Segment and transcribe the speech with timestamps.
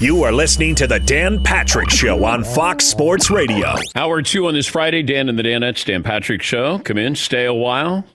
[0.00, 3.74] You are listening to the Dan Patrick Show on Fox Sports Radio.
[3.94, 6.78] Hour two on this Friday, Dan and the Danettes, Dan Patrick Show.
[6.78, 8.06] Come in, stay a while.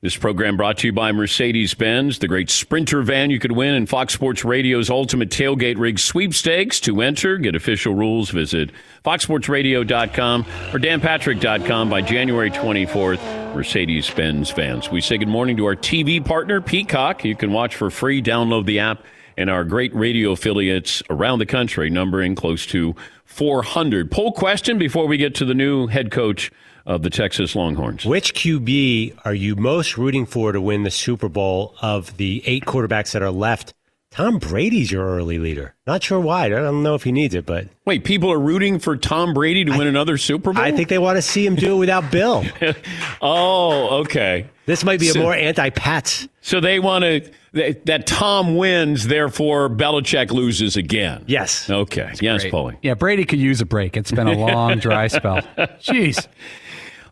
[0.00, 3.74] This program brought to you by Mercedes Benz, the great sprinter van you could win
[3.74, 6.80] in Fox Sports Radio's Ultimate Tailgate Rig Sweepstakes.
[6.80, 8.70] To enter, get official rules, visit
[9.04, 13.54] foxsportsradio.com or danpatrick.com by January 24th.
[13.54, 14.90] Mercedes Benz vans.
[14.90, 17.22] We say good morning to our TV partner, Peacock.
[17.22, 18.22] You can watch for free.
[18.22, 19.04] Download the app
[19.36, 24.10] and our great radio affiliates around the country, numbering close to 400.
[24.10, 26.50] Poll question before we get to the new head coach
[26.86, 28.04] of the Texas Longhorns.
[28.04, 32.64] Which QB are you most rooting for to win the Super Bowl of the eight
[32.64, 33.74] quarterbacks that are left?
[34.14, 35.74] Tom Brady's your early leader.
[35.88, 36.44] Not sure why.
[36.44, 39.64] I don't know if he needs it, but wait, people are rooting for Tom Brady
[39.64, 40.62] to I, win another Super Bowl.
[40.62, 42.44] I think they want to see him do it without Bill.
[43.20, 44.48] oh, okay.
[44.66, 46.28] This might be so, a more anti-Pats.
[46.42, 51.24] So they want to that, that Tom wins, therefore Belichick loses again.
[51.26, 51.68] Yes.
[51.68, 52.02] Okay.
[52.02, 52.44] That's yes.
[52.44, 52.76] Paulie.
[52.82, 53.96] Yeah, Brady could use a break.
[53.96, 55.40] It's been a long, dry spell.
[55.58, 56.26] Jeez.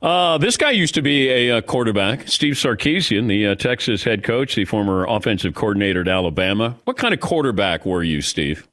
[0.02, 4.02] Uh, this guy used to be a, a uh, quarterback, Steve Sarkisian, the uh, Texas
[4.02, 6.76] head coach, the former offensive coordinator at Alabama.
[6.84, 8.66] What kind of quarterback were you, Steve?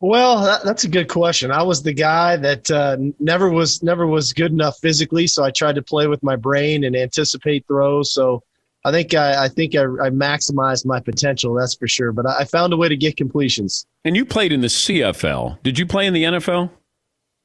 [0.00, 1.52] Well, that, that's a good question.
[1.52, 5.50] I was the guy that uh, never was never was good enough physically, so I
[5.50, 8.12] tried to play with my brain and anticipate throws.
[8.12, 8.42] So
[8.84, 11.52] I think I, I think I, I, maximized my potential.
[11.54, 12.12] That's for sure.
[12.12, 13.86] But I, I found a way to get completions.
[14.04, 15.62] And you played in the CFL.
[15.62, 16.70] Did you play in the NFL?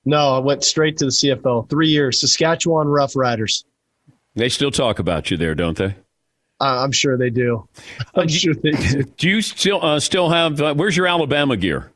[0.05, 1.69] No, I went straight to the CFL.
[1.69, 3.63] Three years, Saskatchewan Roughriders.
[4.35, 5.95] They still talk about you there, don't they?
[6.59, 7.67] Uh, I'm sure they do.
[8.15, 9.03] I'm sure they do.
[9.17, 10.61] Do you still uh, still have?
[10.61, 11.91] Uh, where's your Alabama gear?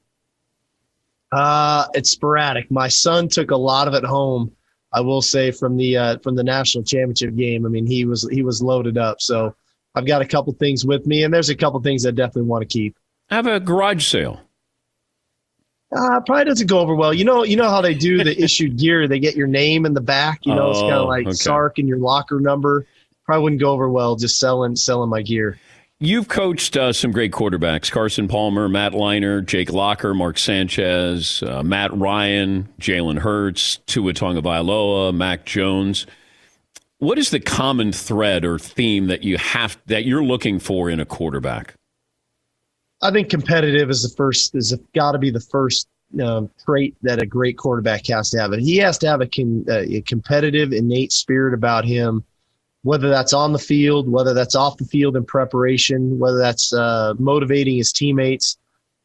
[1.31, 2.69] Uh, it's sporadic.
[2.71, 4.51] My son took a lot of it home.
[4.93, 7.65] I will say from the uh, from the national championship game.
[7.65, 9.21] I mean, he was he was loaded up.
[9.21, 9.55] So
[9.95, 12.61] I've got a couple things with me, and there's a couple things I definitely want
[12.61, 12.97] to keep.
[13.29, 14.41] I have a garage sale.
[15.95, 17.13] Uh, probably doesn't go over well.
[17.13, 19.07] You know, you know how they do the issued gear.
[19.07, 20.45] They get your name in the back.
[20.45, 21.33] You know, oh, it's kind of like okay.
[21.33, 22.85] Sark and your locker number.
[23.25, 25.57] Probably wouldn't go over well just selling selling my gear.
[25.99, 31.63] You've coached uh, some great quarterbacks: Carson Palmer, Matt Leinart, Jake Locker, Mark Sanchez, uh,
[31.63, 36.05] Matt Ryan, Jalen Hurts, Tua Tagovailoa, Mac Jones.
[36.99, 40.99] What is the common thread or theme that you have that you're looking for in
[40.99, 41.75] a quarterback?
[43.01, 45.87] I think competitive is the first is got to be the first
[46.23, 48.53] um, trait that a great quarterback has to have.
[48.53, 52.23] And he has to have a, con, uh, a competitive, innate spirit about him
[52.87, 57.13] whether that's on the field, whether that's off the field in preparation, whether that's uh,
[57.19, 58.57] motivating his teammates.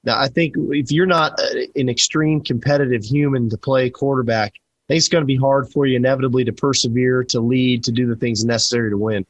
[0.05, 1.41] Now, I think if you're not
[1.75, 5.85] an extreme competitive human to play quarterback, I think it's going to be hard for
[5.85, 9.27] you inevitably to persevere, to lead, to do the things necessary to win.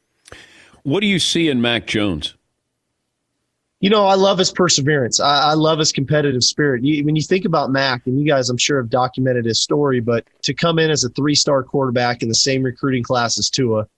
[0.82, 2.34] What do you see in Mac Jones?
[3.82, 5.18] You know, I love his perseverance.
[5.18, 6.84] I, I love his competitive spirit.
[6.84, 9.98] You, when you think about Mac, and you guys, I'm sure, have documented his story,
[9.98, 13.50] but to come in as a three star quarterback in the same recruiting class as
[13.50, 13.88] Tua,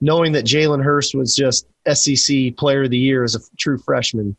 [0.00, 4.36] knowing that Jalen Hurts was just SEC Player of the Year as a true freshman.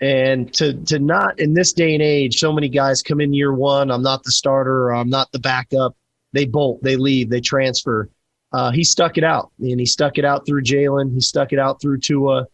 [0.00, 3.52] And to to not in this day and age, so many guys come in year
[3.52, 3.90] one.
[3.90, 5.96] I'm not the starter, I'm not the backup.
[6.32, 8.08] They bolt, they leave, they transfer.
[8.52, 11.12] Uh, he stuck it out, and he stuck it out through Jalen.
[11.12, 12.46] He stuck it out through Tua.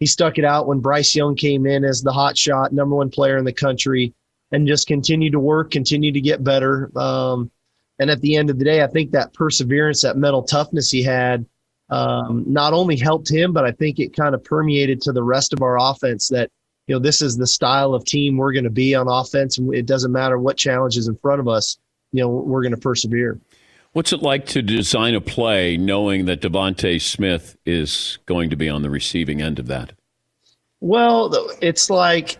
[0.00, 3.10] He stuck it out when Bryce Young came in as the hot shot, number one
[3.10, 4.14] player in the country,
[4.50, 6.90] and just continued to work, continued to get better.
[6.98, 7.50] Um,
[7.98, 11.02] and at the end of the day, I think that perseverance, that mental toughness he
[11.02, 11.44] had,
[11.90, 15.52] um, not only helped him, but I think it kind of permeated to the rest
[15.52, 16.50] of our offense that
[16.86, 19.72] you know this is the style of team we're going to be on offense, and
[19.74, 21.78] it doesn't matter what challenges in front of us.
[22.12, 23.38] You know, we're going to persevere.
[23.92, 28.68] What's it like to design a play knowing that DeVonta Smith is going to be
[28.68, 29.92] on the receiving end of that?
[30.80, 32.38] Well, it's like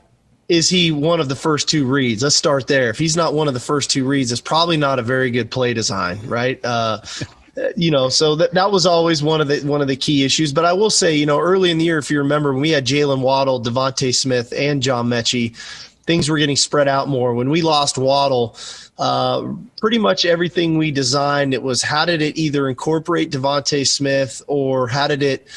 [0.51, 2.25] is he one of the first two reads?
[2.25, 2.91] Let's start there.
[2.91, 5.49] If he's not one of the first two reads, it's probably not a very good
[5.49, 6.59] play design, right?
[6.65, 7.01] Uh,
[7.77, 10.53] you know, so that that was always one of the one of the key issues.
[10.53, 12.71] But I will say, you know, early in the year, if you remember, when we
[12.71, 15.57] had Jaylen Waddle, DeVonta Smith, and John Metchie,
[16.05, 17.33] things were getting spread out more.
[17.33, 18.57] When we lost Waddle,
[19.01, 24.43] uh, pretty much everything we designed, it was how did it either incorporate DeVonta Smith
[24.47, 25.49] or how did it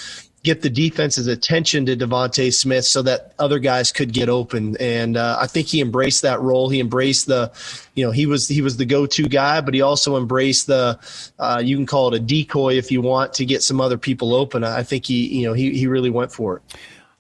[0.44, 4.78] get the defense's attention to DeVonta Smith so that other guys could get open.
[4.78, 6.70] And uh, I think he embraced that role.
[6.70, 7.52] He embraced the,
[7.96, 10.98] you know, he was he was the go-to guy, but he also embraced the,
[11.38, 14.34] uh, you can call it a decoy if you want to get some other people
[14.34, 14.64] open.
[14.64, 16.78] I think he, you know, he he really went for it.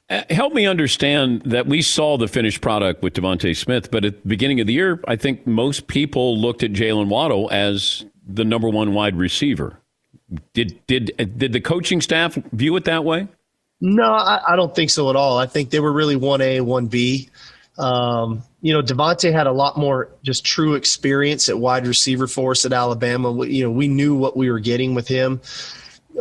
[0.09, 4.21] Uh, help me understand that we saw the finished product with DeVonta Smith, but at
[4.21, 8.43] the beginning of the year, I think most people looked at Jaylen Waddle as the
[8.43, 9.79] number one wide receiver.
[10.53, 13.27] Did did did the coaching staff view it that way?
[13.79, 15.37] No, I, I don't think so at all.
[15.37, 17.29] I think they were really one A, one B.
[17.77, 22.51] Um, you know, DeVonta had a lot more just true experience at wide receiver for
[22.51, 23.31] us at Alabama.
[23.31, 25.41] We, you know, we knew what we were getting with him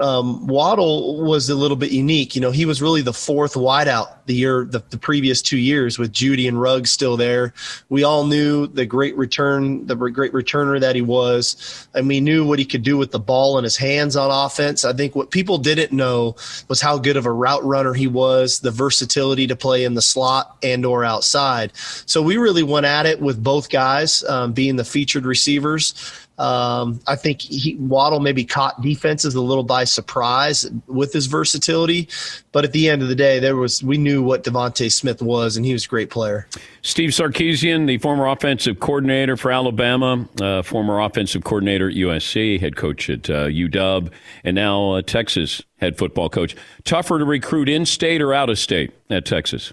[0.00, 2.34] um, Waddle was a little bit unique.
[2.34, 5.98] You know, he was really the fourth wideout the year, the, the, previous two years
[5.98, 7.52] with Jeudy and Ruggs still there.
[7.88, 12.46] We all knew the great return, the great returner that he was, and we knew
[12.46, 14.84] what he could do with the ball in his hands on offense.
[14.84, 16.36] I think what people didn't know
[16.68, 20.02] was how good of a route runner he was, the versatility to play in the
[20.02, 21.72] slot and or outside.
[21.74, 25.94] So we really went at it with both guys um, being the featured receivers.
[26.42, 32.08] Um, I think he, Waddle maybe caught defenses a little by surprise with his versatility,
[32.50, 35.56] but at the end of the day, there was we knew what DeVonta Smith was,
[35.56, 36.48] and he was a great player.
[36.82, 42.74] Steve Sarkisian, the former offensive coordinator for Alabama, uh, former offensive coordinator at USC, head
[42.74, 44.10] coach at uh, UW,
[44.42, 46.56] and now uh, Texas head football coach.
[46.82, 49.72] Tougher to recruit in state or out of state at Texas?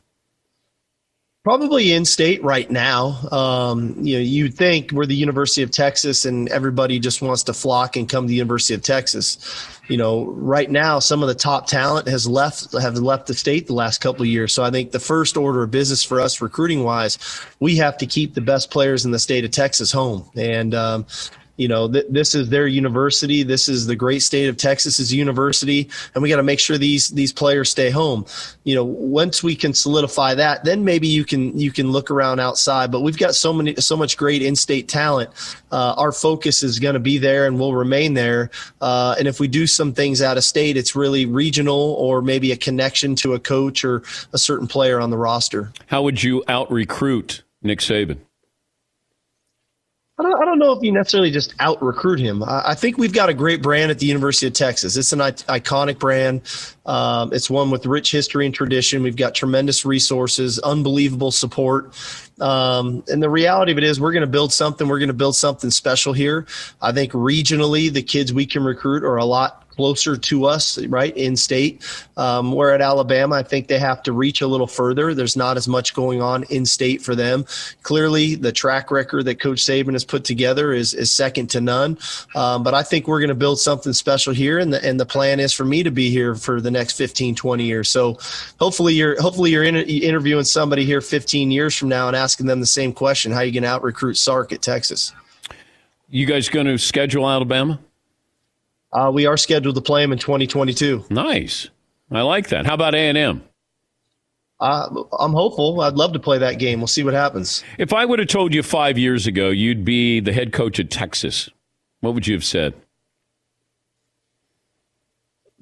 [1.50, 3.18] Probably in state right now.
[3.32, 7.56] Um, you know, you'd think we're the University of Texas and everybody just wants to
[7.56, 9.68] flock and come to the University of Texas.
[9.88, 13.66] You know, right now some of the top talent has left have left the state
[13.66, 14.54] the last couple of years.
[14.54, 17.18] So I think the first order of business for us recruiting wise,
[17.60, 20.30] we have to keep the best players in the state of Texas home.
[20.36, 21.08] And um,
[21.60, 23.44] you know, th- this is their university.
[23.44, 27.10] This is the great state of Texas's university, and we got to make sure these
[27.10, 28.26] these players stay home.
[28.64, 32.40] You know, once we can solidify that, then maybe you can you can look around
[32.40, 32.94] outside.
[32.94, 35.32] But we've got so many so much great in-state talent.
[35.70, 38.52] Uh, our focus is going to be there, and will remain there.
[38.80, 42.54] Uh, and if we do some things out of state, it's really regional or maybe
[42.54, 44.02] a connection to a coach or
[44.32, 45.74] a certain player on the roster.
[45.88, 48.20] How would you out recruit Nick Saban?
[50.20, 52.44] I don't, I don't know if you necessarily just out recruit him.
[52.44, 54.98] I, I, think we've got a great brand at the University of Texas.
[54.98, 56.42] It's an I- iconic brand.
[56.86, 59.02] Um, it's one with rich history and tradition.
[59.02, 61.96] We've got tremendous resources, unbelievable support.
[62.42, 64.90] Um, and the reality of it is, we're going to build something.
[64.90, 66.46] We're going to build something special here.
[66.82, 71.16] I think regionally, the kids we can recruit are a lot closer to us, right,
[71.16, 71.82] in state.
[72.18, 75.14] Um, where at Alabama, I think they have to reach a little further.
[75.14, 77.46] There's not as much going on in state for them.
[77.84, 81.98] Clearly, the track record that Coach Saban has put together is, is second to none.
[82.36, 85.06] Um, but I think we're going to build something special here, and the, and the
[85.06, 87.88] plan is for me to be here for the next 15, 20 years.
[87.88, 88.18] So
[88.60, 92.60] hopefully you're hopefully you're in, interviewing somebody here 15 years from now and asking them
[92.60, 95.14] the same question: How you going to out recruit Sark at Texas?
[96.10, 97.80] You guys going to schedule Alabama?
[98.92, 101.06] Uh, we are scheduled to play them in 2022.
[101.10, 101.70] Nice.
[102.12, 102.66] I like that.
[102.66, 103.44] How about A&M?
[104.60, 105.80] Uh, I'm hopeful.
[105.82, 106.80] I'd love to play that game.
[106.80, 107.64] We'll see what happens.
[107.78, 110.90] If I would have told you five years ago you'd be the head coach at
[110.90, 111.50] Texas,
[112.02, 112.74] what would you have said?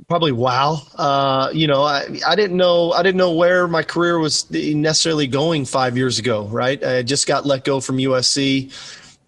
[0.08, 0.82] Probably wow.
[0.96, 5.28] Uh, you know, I, I didn't know I didn't know where my career was necessarily
[5.28, 6.46] going five years ago.
[6.46, 8.72] Right, I just got let go from USC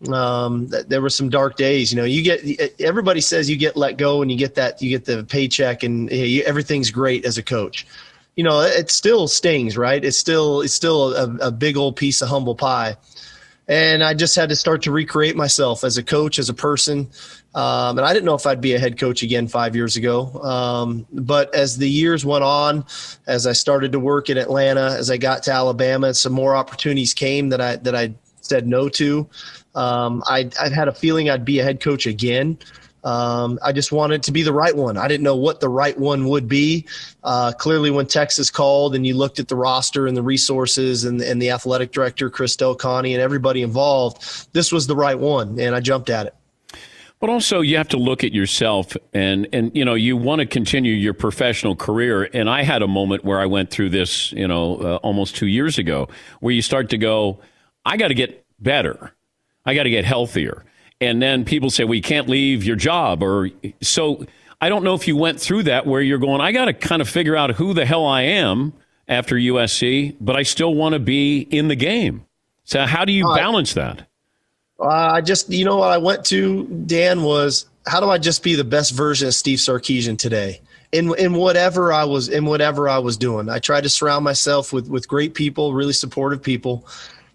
[0.08, 1.92] Um, there were some dark days.
[1.92, 4.90] You know, you get everybody says you get let go and you get that you
[4.90, 7.86] get the paycheck and you, everything's great as a coach.
[8.36, 10.04] You know, it still stings, right?
[10.04, 12.96] It's still it's still a, a big old piece of humble pie
[13.70, 17.08] and I just had to start to recreate myself as a coach, as a person.
[17.54, 20.42] Um, and I didn't know if I'd be a head coach again five years ago.
[20.42, 22.84] Um, but as the years went on,
[23.28, 27.14] as I started to work in Atlanta, as I got to Alabama, some more opportunities
[27.14, 29.30] came that I that I said no to.
[29.76, 32.58] Um, I, I had a feeling I'd be a head coach again.
[33.04, 34.98] Um, I just wanted to be the right one.
[34.98, 36.86] I didn't know what the right one would be.
[37.24, 41.22] Uh, clearly, when Texas called and you looked at the roster and the resources and,
[41.22, 45.60] and the athletic director, Chris Del Conte, and everybody involved, this was the right one,
[45.60, 46.36] and I jumped at it.
[47.22, 50.46] But also, you have to look at yourself, and and you know, you want to
[50.46, 52.30] continue your professional career.
[52.34, 55.48] And I had a moment where I went through this, you know, uh, almost two
[55.48, 56.08] years ago,
[56.40, 57.40] where you start to go,
[57.86, 59.14] I got to get better,
[59.70, 60.66] I got to get healthier
[61.02, 63.24] and then people say, well, you can't leave your job.
[63.24, 63.50] Or
[63.82, 64.26] so
[64.60, 67.02] I don't know if you went through that where you're going, I got to kind
[67.02, 68.74] of figure out who the hell I am
[69.08, 72.26] after USC, but I still want to be in the game.
[72.66, 74.08] So how do you uh, balance that?
[74.80, 78.44] Uh, I just, you know, what I went to, Dan, was how do I just
[78.44, 80.62] be the best version of Steve Sarkisian today?
[80.92, 83.48] in in whatever I was in whatever I was doing.
[83.48, 86.88] I tried to surround myself with with great people, really supportive people,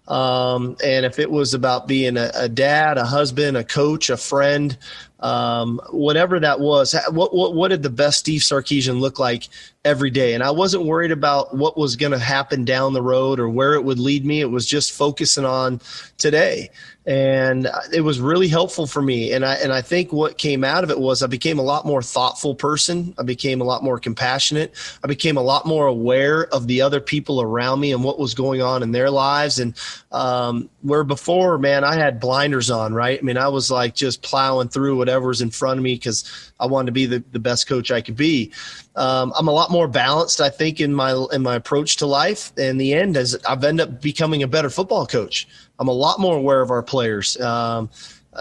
[0.07, 4.17] um, and if it was about being a, a, dad, a husband, a coach, a
[4.17, 4.77] friend,
[5.19, 9.47] um, whatever that was, what, what, what did the best Steve Sarkisian look like
[9.83, 10.35] every day?
[10.35, 13.73] And I wasn't worried about what was going to happen down the road or where
[13.73, 14.41] it would lead me.
[14.41, 15.81] It was just focusing on
[16.17, 16.69] today
[17.07, 19.31] and it was really helpful for me.
[19.31, 21.85] And i and i think what came out of it was i became a lot
[21.85, 23.13] more thoughtful person.
[23.19, 24.73] I became a lot more compassionate.
[25.03, 28.33] I became a lot more aware of the other people around me and what was
[28.33, 29.59] going on in their lives.
[29.59, 29.75] And
[30.11, 33.19] um, where before man i had blinders on right?
[33.19, 36.51] I mean i was like just plowing through whatever was in front of me because
[36.59, 38.51] i wanted to be the, the best coach i could be.
[38.95, 42.51] Um, i'm a lot more balanced i think in my in my approach to life.
[42.57, 45.47] In the end as i've ended up becoming a better football coach
[45.79, 47.39] I'm a lot more aware of our players.
[47.39, 47.89] Um,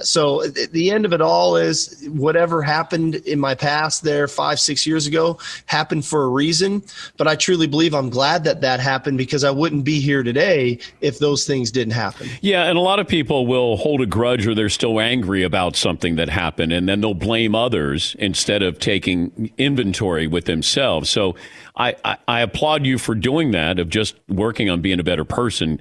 [0.03, 4.87] so the end of it all is whatever happened in my past there five six
[4.87, 6.83] years ago happened for a reason.
[7.17, 10.79] But i truly believe i'm glad that that happened because i wouldn't be here today
[11.01, 12.29] if those things didn't happen.
[12.41, 15.77] Yeah and a lot of people will hold a grudge or they're still angry about
[15.77, 21.09] something that happened and then they'll blame others instead of taking inventory with themselves.
[21.11, 21.37] So
[21.77, 25.25] I, I, I applaud you for doing that of just working on being a better
[25.25, 25.81] person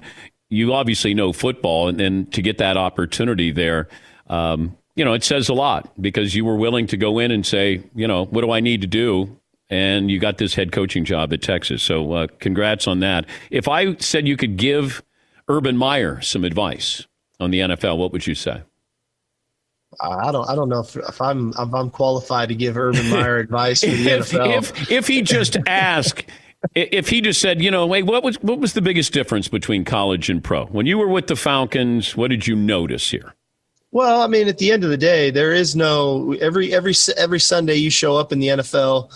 [0.54, 3.88] you obviously know football, and then to get that opportunity there,
[4.28, 7.44] um, you know, it says a lot because you were willing to go in and
[7.44, 9.40] say, you know, what do I need to do?
[9.70, 11.82] And you got this head coaching job at Texas.
[11.82, 13.26] So uh, congrats on that.
[13.50, 15.02] If I said you could give
[15.48, 17.06] Urban Meyer some advice
[17.40, 18.62] on the NFL, what would you say?
[20.00, 20.48] I don't.
[20.48, 23.90] I don't know if, if I'm if I'm qualified to give Urban Meyer advice for
[23.90, 24.58] the if, NFL.
[24.58, 26.24] If if he just asked
[26.74, 29.84] if he just said, you know, wait, what was what was the biggest difference between
[29.84, 30.66] college and pro?
[30.66, 33.34] When you were with the Falcons, what did you notice here?
[33.90, 37.40] Well, I mean, at the end of the day, there is no every every every
[37.40, 39.12] Sunday you show up in the NFL,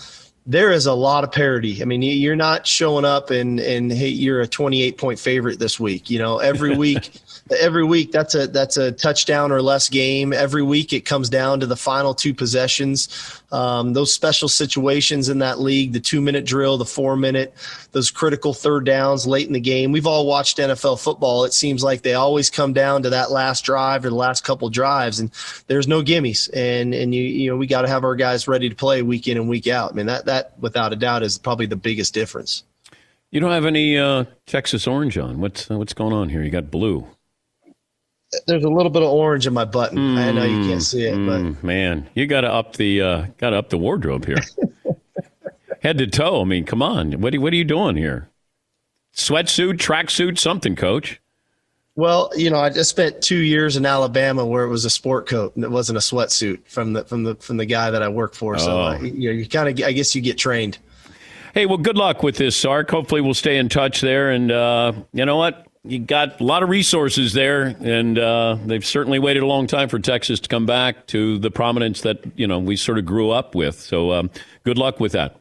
[0.47, 1.83] there is a lot of parity.
[1.83, 5.79] I mean, you're not showing up and and hey, you're a 28 point favorite this
[5.79, 6.09] week.
[6.09, 7.11] You know, every week
[7.53, 10.33] every week that's a that's a touchdown or less game.
[10.33, 13.09] Every week it comes down to the final two possessions.
[13.51, 17.55] Um, those special situations in that league, the two minute drill, the four minute,
[17.93, 19.93] those critical third downs late in the game.
[19.93, 21.45] We've all watched NFL football.
[21.45, 24.69] It seems like they always come down to that last drive or the last couple
[24.69, 25.31] drives, and
[25.67, 26.51] there's no gimmies.
[26.55, 29.29] And and you you know we got to have our guys ready to play week
[29.29, 29.93] in and week out.
[29.93, 32.65] I mean that that without a doubt is probably the biggest difference.
[33.31, 35.41] You don't have any uh, Texas orange on.
[35.41, 36.43] What's what's going on here?
[36.43, 37.07] You got blue
[38.47, 39.99] there's a little bit of orange in my button.
[39.99, 43.03] Mm, I know you can't see it, mm, but man, you got to up the
[43.03, 44.39] uh, got to up the wardrobe here,
[45.83, 46.43] head to toe.
[46.43, 48.31] I mean, come on, what are, what are you doing here?
[49.15, 51.21] Sweatsuit, tracksuit, something, coach.
[51.99, 55.27] Well, you know, I just spent two years in Alabama where it was a sport
[55.29, 58.09] coat and it wasn't a sweatsuit from the from the from the guy that I
[58.09, 58.55] work for.
[58.55, 58.59] Oh.
[58.59, 60.79] So uh, you know, you kind of I guess you get trained.
[61.55, 62.91] Hey, well, good luck with this, Sark.
[62.91, 64.31] Hopefully, we'll stay in touch there.
[64.31, 65.67] And uh, you know what?
[65.85, 69.89] You got a lot of resources there, and uh, they've certainly waited a long time
[69.89, 73.31] for Texas to come back to the prominence that you know we sort of grew
[73.31, 73.79] up with.
[73.81, 74.31] So, um,
[74.65, 75.41] good luck with that.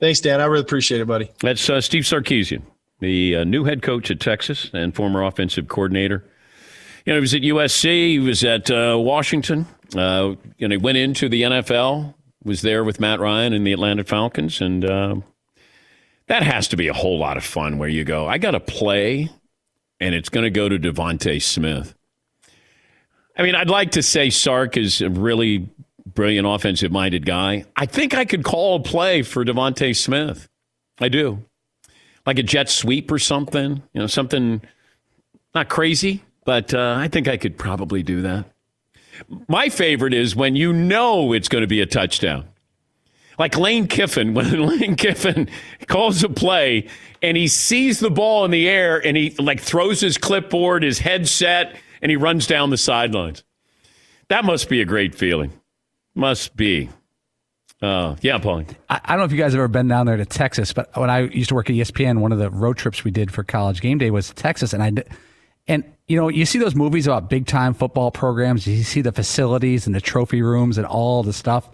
[0.00, 0.40] Thanks, Dan.
[0.40, 1.30] I really appreciate it, buddy.
[1.40, 2.62] That's uh, Steve Sarkisian,
[3.00, 6.24] the uh, new head coach at Texas and former offensive coordinator.
[7.04, 7.84] You know, he was at USC.
[7.84, 9.66] He was at uh, Washington.
[9.96, 12.14] Uh, you know, he went into the NFL.
[12.44, 15.16] Was there with Matt Ryan and the Atlanta Falcons, and uh,
[16.28, 17.78] that has to be a whole lot of fun.
[17.78, 19.30] Where you go, I got to play
[20.00, 21.94] and it's going to go to DeVonta Smith.
[23.36, 25.68] I mean, I'd like to say Sark is a really
[26.06, 27.64] brilliant offensive minded guy.
[27.76, 30.48] I think I could call a play for DeVonta Smith.
[30.98, 31.44] I do.
[32.24, 34.62] Like a jet sweep or something, you know, something
[35.54, 38.46] not crazy, but uh, I think I could probably do that.
[39.48, 42.48] My favorite is when you know it's going to be a touchdown.
[43.38, 45.48] Like Lane Kiffin, when Lane Kiffin
[45.86, 46.88] calls a play
[47.22, 50.98] and he sees the ball in the air and he like throws his clipboard, his
[50.98, 53.44] headset, and he runs down the sidelines.
[54.28, 55.52] That must be a great feeling.
[56.14, 56.88] Must be.
[57.82, 58.64] Uh, yeah, Paul.
[58.88, 60.96] I, I, don't know if you guys have ever been down there to Texas, but
[60.96, 63.44] when I used to work at ESPN, one of the road trips we did for
[63.44, 64.92] college game day was Texas, and I
[65.68, 68.66] and you know you see those movies about big time football programs.
[68.66, 71.68] You see the facilities and the trophy rooms and all the stuff.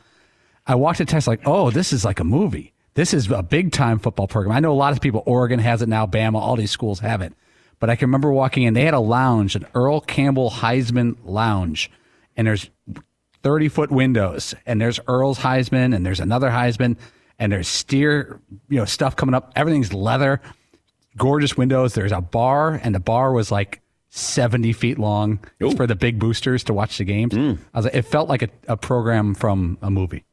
[0.66, 2.72] I walked to Texas like, oh, this is like a movie.
[2.94, 4.54] This is a big time football program.
[4.54, 5.22] I know a lot of people.
[5.26, 6.06] Oregon has it now.
[6.06, 7.32] Bama, all these schools have it.
[7.80, 8.74] But I can remember walking in.
[8.74, 11.90] They had a lounge, an Earl Campbell Heisman lounge,
[12.36, 12.70] and there's
[13.42, 16.96] 30 foot windows, and there's Earl's Heisman, and there's another Heisman,
[17.38, 19.52] and there's steer, you know, stuff coming up.
[19.56, 20.40] Everything's leather,
[21.16, 21.94] gorgeous windows.
[21.94, 23.80] There's a bar, and the bar was like
[24.14, 25.40] 70 feet long
[25.74, 27.32] for the big boosters to watch the games.
[27.32, 27.58] Mm.
[27.72, 30.24] I was like, it felt like a, a program from a movie.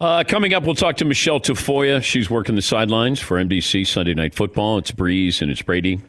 [0.00, 2.00] Uh, coming up, we'll talk to Michele Tafoya.
[2.00, 4.78] She's working the sidelines for NBC Sunday Night Football.
[4.78, 6.00] It's Brees and it's Brady.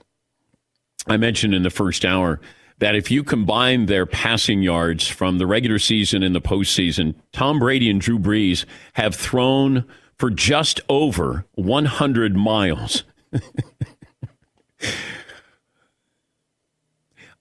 [1.08, 2.40] I mentioned in the first hour
[2.78, 7.58] that if you combine their passing yards from the regular season and the postseason, Tom
[7.58, 9.84] Brady and Drew Brees have thrown
[10.20, 13.04] for just over 100 miles.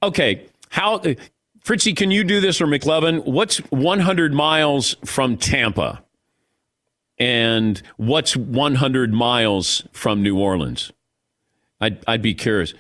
[0.06, 1.00] okay, how
[1.64, 3.24] Fritzy, can you do this or McLovin?
[3.24, 6.02] What's 100 miles from Tampa?
[7.18, 10.92] And what's 100 miles from New Orleans?
[11.80, 12.74] I'd, I'd be curious.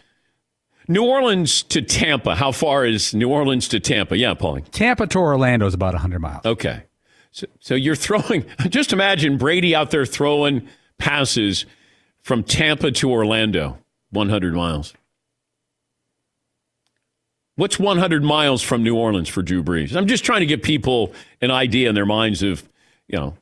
[0.86, 2.34] New Orleans to Tampa.
[2.34, 4.18] How far is New Orleans to Tampa?
[4.18, 4.68] Yeah, Paulie.
[4.70, 6.44] Tampa to Orlando is about 100 miles.
[6.44, 6.82] Okay.
[7.30, 11.64] So, so you're throwing, just imagine Brady out there throwing passes
[12.22, 13.78] from Tampa to Orlando,
[14.10, 14.92] 100 miles.
[17.56, 19.94] What's 100 miles from New Orleans for Drew Brees?
[19.96, 22.68] I'm just trying to give people an idea in their minds of,
[23.06, 23.36] you know,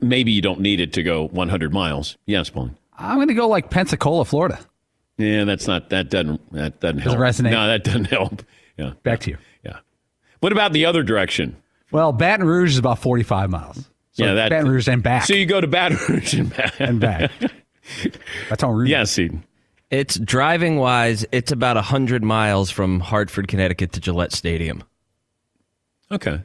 [0.00, 2.16] maybe you don't need it to go 100 miles.
[2.26, 2.76] Yes, Pauline.
[2.96, 4.60] I'm going to go like Pensacola, Florida.
[5.18, 7.18] Yeah, that's not that doesn't that doesn't help.
[7.18, 7.52] Doesn't resonate.
[7.52, 8.42] No, that doesn't help.
[8.76, 8.92] Yeah.
[9.04, 9.38] Back to you.
[9.64, 9.78] Yeah.
[10.40, 11.56] What about the other direction?
[11.92, 13.88] Well, Baton Rouge is about 45 miles.
[14.12, 15.24] So yeah, that Baton Rouge and back.
[15.24, 16.80] So you go to Baton Rouge and back.
[16.80, 17.30] and back.
[18.48, 18.88] That's all Rouge.
[18.90, 19.44] Yes, Eden.
[19.94, 24.82] It's driving wise, it's about 100 miles from Hartford, Connecticut to Gillette Stadium.
[26.10, 26.40] Okay.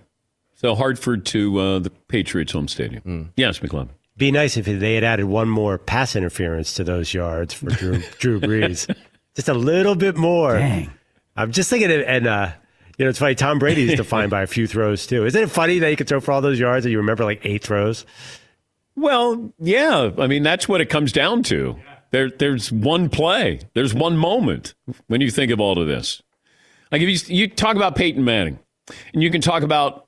[0.55, 3.03] So Hartford to uh, the Patriots home stadium.
[3.03, 3.29] Mm.
[3.35, 7.53] Yes, McLovin be nice if they had added one more pass interference to those yards
[7.53, 8.93] for Drew, Drew Brees.
[9.33, 10.57] Just a little bit more.
[10.57, 10.91] Dang.
[11.35, 12.51] I'm just thinking, and uh,
[12.97, 13.35] you know, it's funny.
[13.35, 15.25] Tom Brady is defined by a few throws too.
[15.25, 17.39] Isn't it funny that you could throw for all those yards and you remember like
[17.43, 18.05] eight throws?
[18.95, 20.11] Well, yeah.
[20.17, 21.79] I mean, that's what it comes down to.
[22.11, 23.61] There, there's one play.
[23.73, 24.73] There's one moment
[25.07, 26.21] when you think of all of this.
[26.91, 28.59] Like if you, you talk about Peyton Manning,
[29.13, 30.07] and you can talk about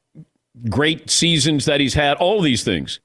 [0.70, 3.00] great seasons that he's had, all these things.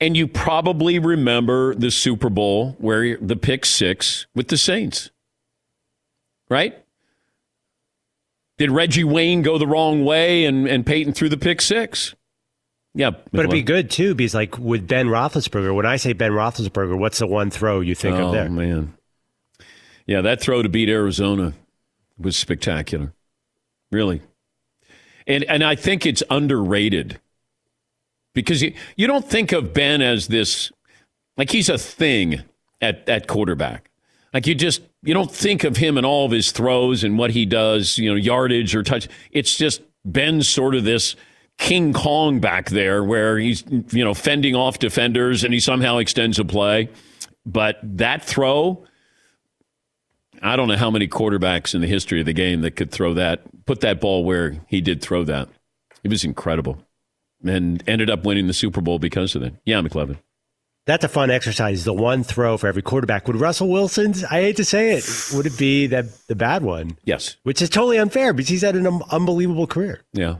[0.00, 5.10] And you probably remember the Super Bowl where the pick six with the Saints,
[6.48, 6.82] right?
[8.58, 12.14] Did Reggie Wayne go the wrong way and, and Peyton threw the pick six?
[12.94, 13.10] Yeah.
[13.32, 16.98] But it'd be good too because, like, with Ben Roethlisberger, when I say Ben Roethlisberger,
[16.98, 18.46] what's the one throw you think oh, of there?
[18.46, 18.94] Oh man.
[20.06, 21.52] Yeah, that throw to beat Arizona
[22.18, 23.12] was spectacular.
[23.92, 24.22] Really.
[25.26, 27.20] And, and I think it's underrated
[28.34, 30.72] because you, you don't think of Ben as this,
[31.36, 32.42] like he's a thing
[32.80, 33.90] at, at quarterback.
[34.34, 37.30] Like you just, you don't think of him and all of his throws and what
[37.30, 39.08] he does, you know, yardage or touch.
[39.30, 41.14] It's just Ben's sort of this
[41.60, 46.38] King Kong back there where he's, you know, fending off defenders and he somehow extends
[46.38, 46.88] a play.
[47.46, 48.84] But that throw,
[50.42, 53.14] I don't know how many quarterbacks in the history of the game that could throw
[53.14, 55.48] that, put that ball where he did throw that.
[56.02, 56.82] It was incredible
[57.44, 59.54] and ended up winning the Super Bowl because of it.
[59.64, 60.16] Yeah, McLovin.
[60.86, 61.84] That's a fun exercise.
[61.84, 63.26] The one throw for every quarterback.
[63.26, 66.96] Would Russell Wilson's, I hate to say it, would it be that the bad one?
[67.04, 67.36] Yes.
[67.42, 70.02] Which is totally unfair because he's had an um, unbelievable career.
[70.14, 70.36] Yeah.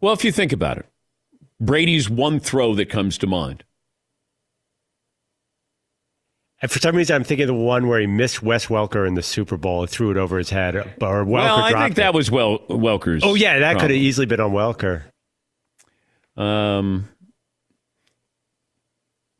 [0.00, 0.86] Well, if you think about it,
[1.60, 3.64] Brady's one throw that comes to mind.
[6.62, 9.14] And for some reason, I'm thinking of the one where he missed Wes Welker in
[9.14, 10.76] the Super Bowl and threw it over his head.
[10.76, 10.84] Or
[11.24, 13.22] Welker well, I think that was well Welker's.
[13.24, 15.04] Oh yeah, that could have easily been on Welker.
[16.36, 17.08] Um,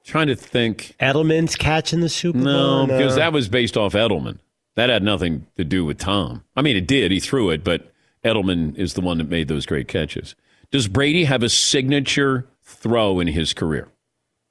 [0.05, 0.95] trying to think.
[0.99, 2.87] Edelman's catch in the Super Bowl?
[2.87, 4.39] No, because that was based off Edelman.
[4.77, 6.45] That had nothing to do with Tom.
[6.57, 7.11] I mean, it did.
[7.13, 7.93] He threw it, but
[8.25, 10.35] Edelman is the one that made those great catches.
[10.71, 13.89] Does Brady have a signature throw in his career?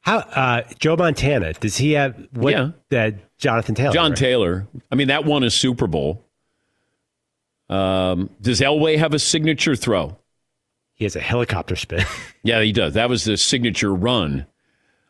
[0.02, 2.16] How uh, Joe Montana does he have?
[2.34, 2.72] What, Yeah.
[2.90, 3.94] that Jonathan Taylor.
[3.94, 4.18] John right?
[4.18, 4.68] Taylor.
[4.92, 6.26] I mean, that won a Super Bowl.
[7.70, 10.18] Um, does Elway have a signature throw?
[10.96, 12.06] He has a helicopter spin.
[12.44, 12.94] Yeah, he does.
[12.94, 14.48] That was the signature run.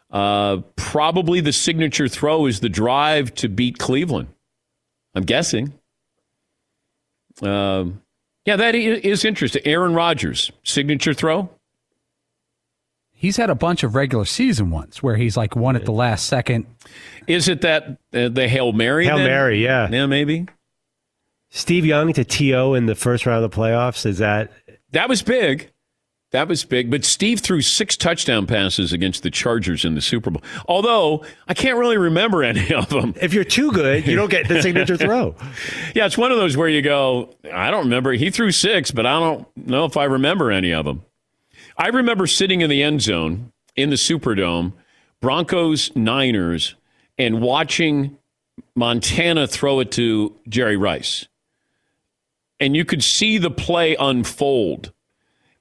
[0.10, 4.30] Uh, probably the signature throw is the drive to beat Cleveland.
[5.14, 5.74] I'm guessing.
[7.44, 8.02] Um,
[8.46, 9.62] yeah, that is interesting.
[9.66, 11.50] Aaron Rodgers, signature throw.
[13.12, 16.28] He's had a bunch of regular season ones where he's like one at the last
[16.28, 16.66] second.
[17.28, 19.06] Is it that uh, the Hail Mary?
[19.06, 19.28] Hail then?
[19.28, 19.90] Mary, yeah.
[19.90, 20.48] Yeah, maybe.
[21.50, 22.76] Steve Young to T.O.
[22.76, 24.06] in the first round of the playoffs.
[24.06, 24.52] Is that
[24.92, 25.70] That was big.
[26.32, 26.92] That was big.
[26.92, 30.44] But Steve threw six touchdown passes against the Chargers in the Super Bowl.
[30.68, 33.16] Although I can't really remember any of them.
[33.20, 35.36] if you're too good, you don't get the signature throw.
[35.96, 38.12] Yeah, it's one of those where you go, I don't remember.
[38.14, 41.04] He threw six, but I don't know if I remember any of them.
[41.78, 44.74] I remember sitting in the end zone in the Superdome,
[45.22, 46.76] Broncos, Niners,
[47.18, 48.18] and watching
[48.76, 51.28] Montana throw it to Jerry Rice.
[52.60, 54.92] And you could see the play unfold.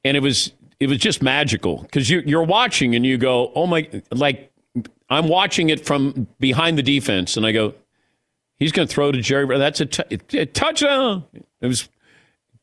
[0.04, 3.66] And it was it was just magical because you, you're watching and you go, oh
[3.66, 4.52] my, like
[5.10, 7.74] I'm watching it from behind the defense, and I go,
[8.56, 9.58] he's going to throw to Jerry.
[9.58, 11.24] That's a, t- a touchdown.
[11.60, 11.88] It was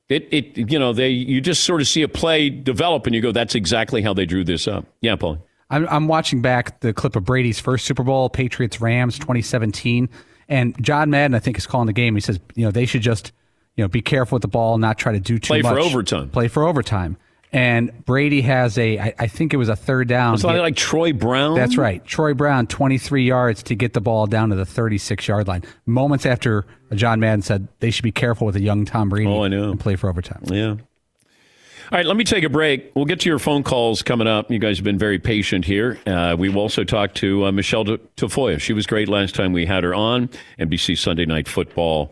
[0.09, 3.21] it, it you know they you just sort of see a play develop and you
[3.21, 6.93] go that's exactly how they drew this up yeah paul I'm, I'm watching back the
[6.93, 10.09] clip of Brady's first Super Bowl, Patriots Rams 2017,
[10.47, 12.13] and John Madden I think is calling the game.
[12.13, 13.31] He says, you know, they should just,
[13.75, 15.73] you know, be careful with the ball, not try to do too Play much.
[15.73, 16.29] Play for overtime.
[16.29, 17.17] Play for overtime.
[17.55, 20.33] And Brady has a, I, I think it was a third down.
[20.33, 22.03] it's like, like troy brown That's right.
[22.05, 25.63] Troy Brown, 23 yards to get the ball down to the 36 yard line.
[25.85, 29.43] Moments after John Madden said they should be careful with a young Tom Brady Oh,
[29.43, 29.71] I know.
[29.71, 30.41] and play for overtime.
[30.51, 30.75] yeah
[31.91, 34.49] all right let me take a break we'll get to your phone calls coming up
[34.49, 38.59] you guys have been very patient here uh, we also talked to uh, michele tafoya
[38.59, 40.27] she was great last time we had her on
[40.59, 42.11] nbc sunday night football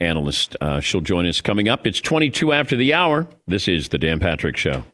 [0.00, 3.98] analyst uh, she'll join us coming up it's 22 after the hour this is the
[3.98, 4.84] dan patrick show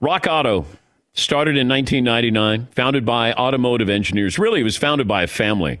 [0.00, 0.66] Rock Auto
[1.14, 4.38] started in 1999, founded by automotive engineers.
[4.38, 5.80] Really, it was founded by a family.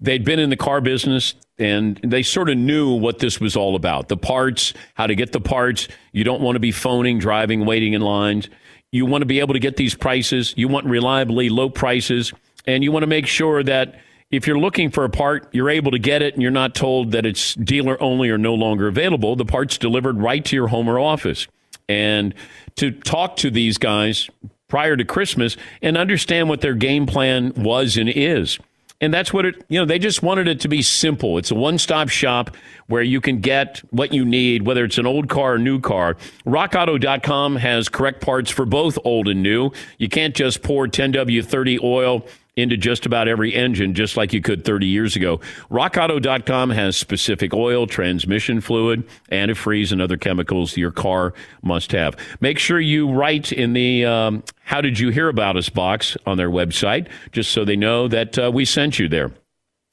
[0.00, 3.76] They'd been in the car business and they sort of knew what this was all
[3.76, 5.86] about the parts, how to get the parts.
[6.12, 8.48] You don't want to be phoning, driving, waiting in lines.
[8.90, 10.52] You want to be able to get these prices.
[10.56, 12.32] You want reliably low prices.
[12.66, 15.90] And you want to make sure that if you're looking for a part, you're able
[15.92, 19.36] to get it and you're not told that it's dealer only or no longer available.
[19.36, 21.46] The part's delivered right to your home or office.
[21.88, 22.34] And
[22.76, 24.28] to talk to these guys
[24.68, 28.58] prior to Christmas and understand what their game plan was and is.
[29.00, 31.36] And that's what it, you know, they just wanted it to be simple.
[31.36, 32.56] It's a one stop shop
[32.86, 36.16] where you can get what you need, whether it's an old car or new car.
[36.46, 39.72] RockAuto.com has correct parts for both old and new.
[39.98, 42.24] You can't just pour 10W30 oil
[42.56, 45.40] into just about every engine, just like you could 30 years ago.
[45.70, 52.16] RockAuto.com has specific oil, transmission fluid, antifreeze, and other chemicals your car must have.
[52.40, 56.36] Make sure you write in the um, How Did You Hear About Us box on
[56.36, 59.32] their website, just so they know that uh, we sent you there.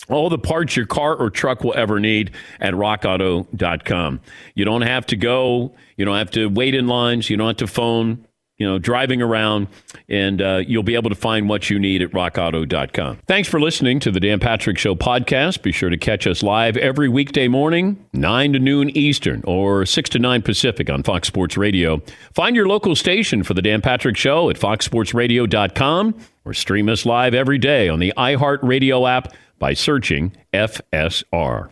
[0.10, 4.20] All the parts your car or truck will ever need at rockauto.com.
[4.56, 7.58] You don't have to go, you don't have to wait in lines, you don't have
[7.58, 8.26] to phone
[8.62, 9.66] you know, driving around,
[10.08, 13.18] and uh, you'll be able to find what you need at rockauto.com.
[13.26, 15.64] Thanks for listening to the Dan Patrick Show podcast.
[15.64, 20.10] Be sure to catch us live every weekday morning, 9 to noon Eastern or 6
[20.12, 22.04] to 9 Pacific on Fox Sports Radio.
[22.36, 27.34] Find your local station for the Dan Patrick Show at foxsportsradio.com or stream us live
[27.34, 31.72] every day on the iHeartRadio app by searching FSR.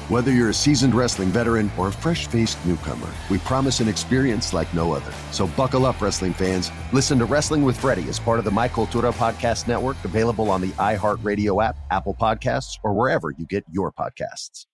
[0.11, 4.51] Whether you're a seasoned wrestling veteran or a fresh faced newcomer, we promise an experience
[4.51, 5.09] like no other.
[5.31, 6.69] So buckle up, wrestling fans.
[6.91, 10.59] Listen to Wrestling with Freddie as part of the My Cultura Podcast Network, available on
[10.59, 14.65] the iHeartRadio app, Apple Podcasts, or wherever you get your podcasts.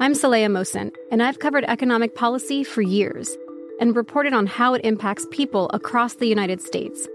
[0.00, 3.36] I'm Saleha Mohsin, and I've covered economic policy for years
[3.78, 7.06] and reported on how it impacts people across the United States.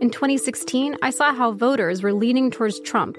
[0.00, 3.18] In 2016, I saw how voters were leaning towards Trump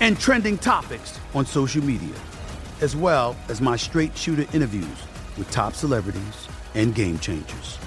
[0.00, 2.14] and trending topics on social media,
[2.80, 4.98] as well as my straight shooter interviews
[5.38, 7.78] with top celebrities and game changers.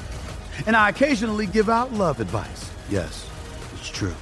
[0.65, 2.71] And I occasionally give out love advice.
[2.89, 3.29] Yes,
[3.73, 4.15] it's true.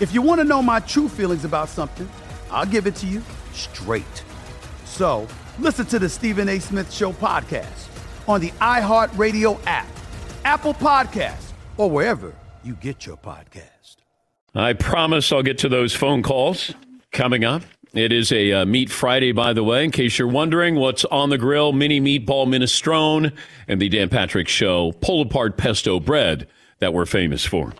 [0.00, 2.08] If you want to know my true feelings about something,
[2.50, 4.24] I'll give it to you straight.
[4.84, 6.58] So listen to the Stephen A.
[6.58, 7.88] Smith Show podcast
[8.26, 9.88] on the iHeartRadio app,
[10.44, 13.96] Apple Podcasts, or wherever you get your podcast.
[14.54, 16.74] I promise I'll get to those phone calls
[17.12, 17.62] coming up.
[17.92, 21.30] It is a uh, Meat Friday, by the way, in case you're wondering what's on
[21.30, 23.32] the grill mini meatball minestrone
[23.66, 26.46] and the Dan Patrick Show pull apart pesto bread
[26.78, 27.74] that we're famous for.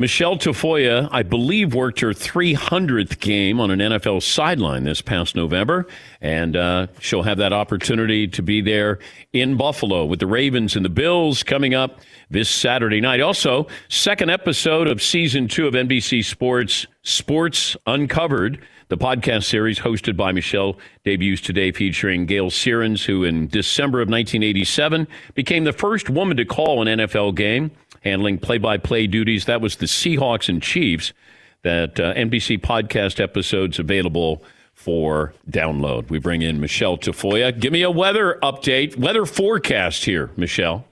[0.00, 5.86] Michele Tafoya, I believe, worked her 300th game on an NFL sideline this past November,
[6.22, 8.98] and uh, she'll have that opportunity to be there
[9.34, 13.20] in Buffalo with the Ravens and the Bills coming up this Saturday night.
[13.20, 18.58] Also, second episode of season two of NBC Sports Sports Uncovered.
[18.88, 24.08] The podcast series hosted by Michele debuts today featuring Gayle Sierens, who in December of
[24.08, 29.44] 1987 became the first woman to call an NFL game handling play by play duties.
[29.46, 31.12] That was the Seahawks and Chiefs.
[31.62, 34.42] That uh, NBC podcast episodes available
[34.74, 36.08] for download.
[36.08, 37.58] We bring in Michele Tafoya.
[37.58, 40.86] Give me a weather update, weather forecast here, Michele.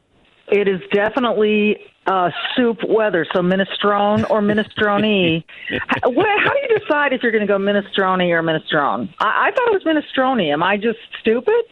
[0.48, 5.42] It is definitely uh, soup weather, so minestrone or minestrone.
[5.68, 9.12] how, how do you decide if you're going to go minestrone or minestrone?
[9.20, 10.52] I, I thought it was minestrone.
[10.52, 11.64] Am I just stupid?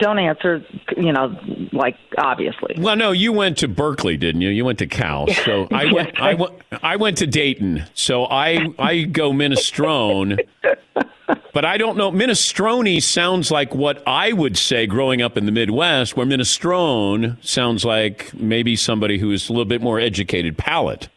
[0.00, 0.64] Don't answer,
[0.96, 1.36] you know,
[1.72, 2.74] like obviously.
[2.78, 4.50] Well, no, you went to Berkeley, didn't you?
[4.50, 5.28] You went to Cal.
[5.28, 7.84] So I went, I went, I went to Dayton.
[7.94, 10.38] So I, I go minestrone.
[11.52, 12.10] but I don't know.
[12.10, 17.84] Minestrone sounds like what I would say growing up in the Midwest, where minestrone sounds
[17.84, 21.08] like maybe somebody who's a little bit more educated palate.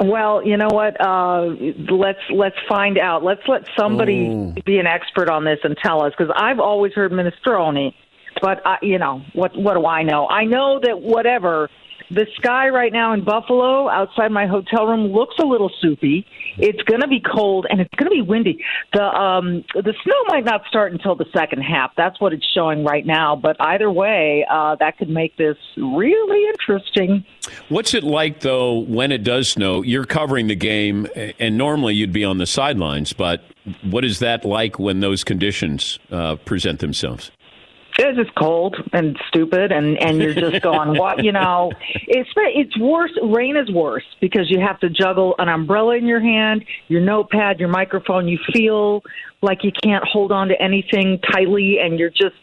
[0.00, 1.00] Well, you know what?
[1.00, 1.56] Uh,
[1.90, 3.24] let's let's find out.
[3.24, 4.54] Let's let somebody Ooh.
[4.64, 7.92] be an expert on this and tell us because I've always heard minestrone,
[8.40, 9.56] but I, you know what?
[9.56, 10.26] What do I know?
[10.28, 11.68] I know that whatever
[12.10, 16.26] the sky right now in Buffalo, outside my hotel room, looks a little soupy.
[16.56, 18.64] It's going to be cold and it's going to be windy.
[18.94, 21.92] The um, the snow might not start until the second half.
[21.96, 23.36] That's what it's showing right now.
[23.36, 27.24] But either way, uh, that could make this really interesting.
[27.68, 29.82] What's it like though when it does snow?
[29.82, 31.06] You're covering the game,
[31.38, 33.12] and normally you'd be on the sidelines.
[33.12, 33.42] But
[33.82, 37.30] what is that like when those conditions uh, present themselves?
[37.98, 41.24] It's just cold and stupid and and you're just going what?
[41.24, 41.72] You know
[42.06, 46.20] it's it's worse rain is worse because you have to juggle an umbrella in your
[46.20, 49.02] hand your notepad your microphone you feel
[49.42, 52.34] like you can't hold on to anything tightly and you're just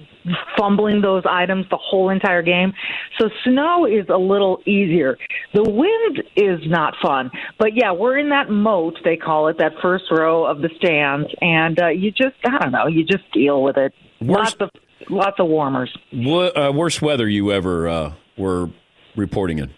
[0.58, 2.72] fumbling those items the whole entire game.
[3.20, 5.18] So snow is a little easier.
[5.54, 9.74] The wind is not fun but yeah we're in that moat they call it that
[9.82, 13.64] first row of the stands and uh, you just i don't know you just deal
[13.64, 13.94] with it.
[14.22, 15.96] Worst- lots of lots of warmers.
[16.12, 18.70] What, uh, worst weather you ever uh, were
[19.16, 19.74] reporting in?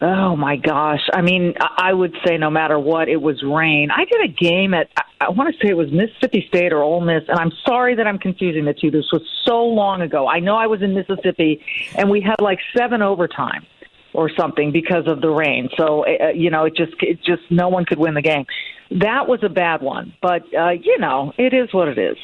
[0.00, 1.00] Oh my gosh!
[1.14, 3.90] I mean, I would say no matter what, it was rain.
[3.90, 6.82] I did a game at I- I want to say it was Mississippi State or
[6.82, 8.90] Ole Miss, and I'm sorry that I'm confusing the two.
[8.90, 10.28] This was so long ago.
[10.28, 11.64] I know I was in Mississippi,
[11.96, 13.64] and we had like seven overtime
[14.12, 15.70] or something because of the rain.
[15.78, 18.44] So uh, you know, it just it just no one could win the game.
[18.90, 22.18] That was a bad one, but uh, you know, it is what it is.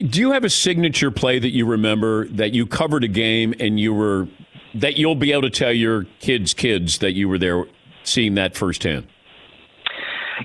[0.00, 3.80] Do you have a signature play that you remember that you covered a game and
[3.80, 4.28] you were
[4.76, 7.64] that you'll be able to tell your kids' kids that you were there
[8.04, 9.08] seeing that firsthand?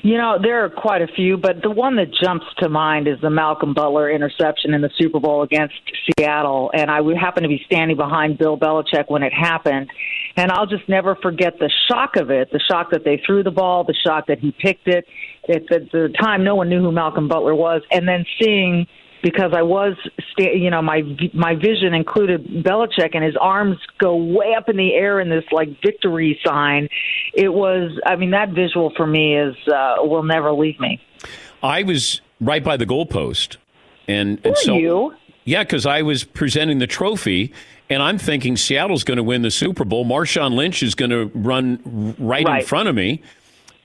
[0.02, 3.22] You know, there are quite a few, but the one that jumps to mind is
[3.22, 5.76] the Malcolm Butler interception in the Super Bowl against
[6.18, 6.72] Seattle.
[6.74, 9.88] And I happened to be standing behind Bill Belichick when it happened.
[10.36, 13.52] And I'll just never forget the shock of it the shock that they threw the
[13.52, 15.06] ball, the shock that he picked it.
[15.48, 17.84] At the, the time, no one knew who Malcolm Butler was.
[17.92, 18.88] And then seeing
[19.24, 19.96] because I was,
[20.34, 21.02] sta- you know, my
[21.34, 25.46] my vision included Belichick and his arms go way up in the air in this
[25.52, 26.90] like victory sign.
[27.34, 31.02] It was, I mean, that visual for me is uh, will never leave me.
[31.64, 33.56] I was right by the goalpost,
[34.08, 35.16] and, and so you?
[35.46, 37.54] yeah, because I was presenting the trophy,
[37.90, 40.04] and I'm thinking Seattle's going to win the Super Bowl.
[40.06, 42.62] Marshawn Lynch is going to run right, Right.
[42.62, 43.22] in front of me,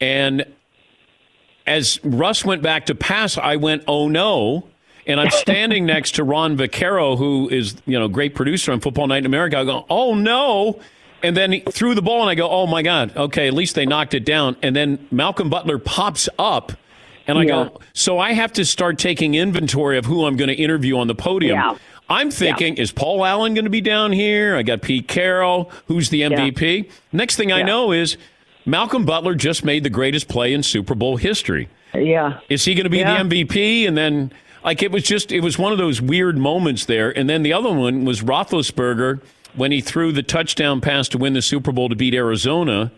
[0.00, 0.44] and
[1.66, 4.64] as Russ went back to pass, I went, "Oh no!"
[5.08, 9.06] And I'm standing next to Ron Vaccaro, who is you know great producer on Football
[9.06, 9.58] Night in America.
[9.58, 10.78] I go, "Oh no!"
[11.22, 13.74] And then he threw the ball, and I go, "Oh my God!" Okay, at least
[13.74, 14.56] they knocked it down.
[14.62, 16.72] And then Malcolm Butler pops up,
[17.26, 17.48] and I Yeah.
[17.48, 21.06] go, "So I have to start taking inventory of who I'm going to interview on
[21.08, 21.74] the podium." Yeah.
[22.10, 24.56] I'm thinking, is Paul Allen going to be down here?
[24.56, 26.88] I got Pete Carroll, who's the MVP.
[27.12, 28.16] Next thing I know is
[28.64, 31.68] Malcolm Butler just made the greatest play in Super Bowl history.
[31.94, 32.38] Yeah.
[32.48, 33.12] Is he going to be Yeah.
[33.14, 33.86] the MVP?
[33.86, 34.30] And then,
[34.68, 37.08] like, it was just, it was one of those weird moments there.
[37.16, 39.22] And then the other one was Roethlisberger
[39.54, 42.92] when he threw the touchdown pass to win the Super Bowl to beat Arizona.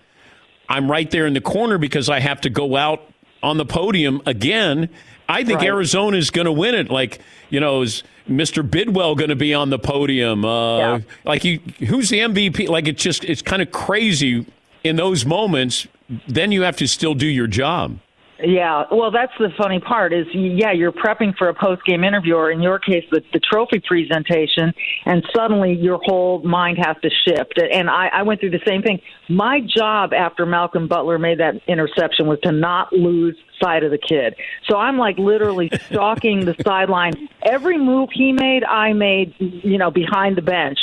[0.68, 3.08] I'm right there in the corner because I have to go out
[3.40, 4.88] on the podium again.
[5.28, 5.68] I think Right.
[5.68, 6.90] Arizona is going to win it.
[6.90, 8.68] Like, you know, is Mr.
[8.68, 10.44] Bidwell going to be on the podium?
[10.44, 12.68] Uh, Like, you, who's the MVP?
[12.68, 14.44] Like, it's just, it's kind of crazy
[14.82, 15.86] in those moments.
[16.26, 18.00] Then you have to still do your job.
[18.42, 22.34] Yeah, well, that's the funny part is, yeah, you're prepping for a post game interview,
[22.34, 24.72] or in your case, the, the trophy presentation,
[25.04, 27.60] and suddenly your whole mind has to shift.
[27.60, 29.00] And I, I went through the same thing.
[29.28, 33.98] My job after Malcolm Butler made that interception was to not lose sight of the
[33.98, 34.34] kid.
[34.68, 37.12] So I'm like literally stalking the sideline.
[37.42, 40.78] Every move he made, I made, you know, behind the bench.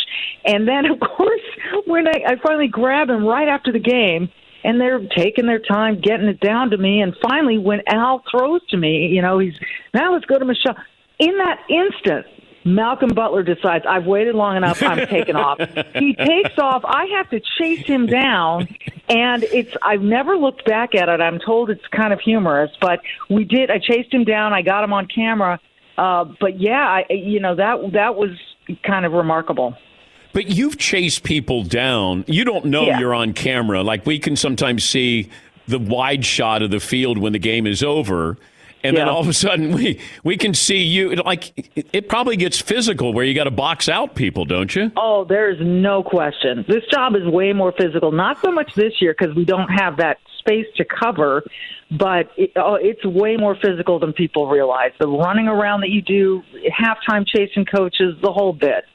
[0.46, 1.42] And then, of course,
[1.86, 4.30] when I, I finally grab him right after the game,
[4.68, 7.02] and they're taking their time getting it down to me.
[7.02, 9.54] And finally, when Al throws to me, you know, he's
[9.94, 10.76] now let's go to Michele.
[11.20, 12.26] In that instant,
[12.66, 14.84] Malcolm Butler decides I've waited long enough.
[14.84, 15.58] I'm taking off.
[15.98, 16.84] He takes off.
[16.86, 18.68] I have to chase him down,
[19.08, 21.22] and it's I've never looked back at it.
[21.22, 23.00] I'm told it's kind of humorous, but
[23.30, 23.72] we did.
[23.72, 24.54] I chased him down.
[24.54, 25.60] I got him on camera.
[25.98, 28.32] Uh, but yeah, I, you know that that was
[28.84, 29.76] kind of remarkable.
[30.38, 32.24] But you've chased people down.
[32.28, 33.00] You don't know Yeah.
[33.00, 33.82] you're on camera.
[33.82, 35.30] Like we can sometimes see
[35.68, 38.38] the wide shot of the field when the game is over.
[38.84, 42.38] And then all of a sudden we we can see you like it- it probably
[42.38, 44.92] gets physical where you got to box out people, don't you?
[44.96, 46.64] Oh, there's no question.
[46.68, 48.12] This job is way more physical.
[48.12, 51.44] Not so much this year because we don't have that space to cover,
[51.90, 54.92] but it, oh, it's way more physical than people realize.
[55.00, 58.86] The running around that you do, halftime chasing coaches, the whole bit.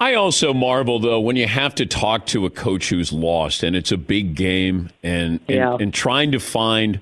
[0.00, 3.76] I also marvel though when you have to talk to a coach who's lost and
[3.76, 7.00] it's a big game and and, and trying to find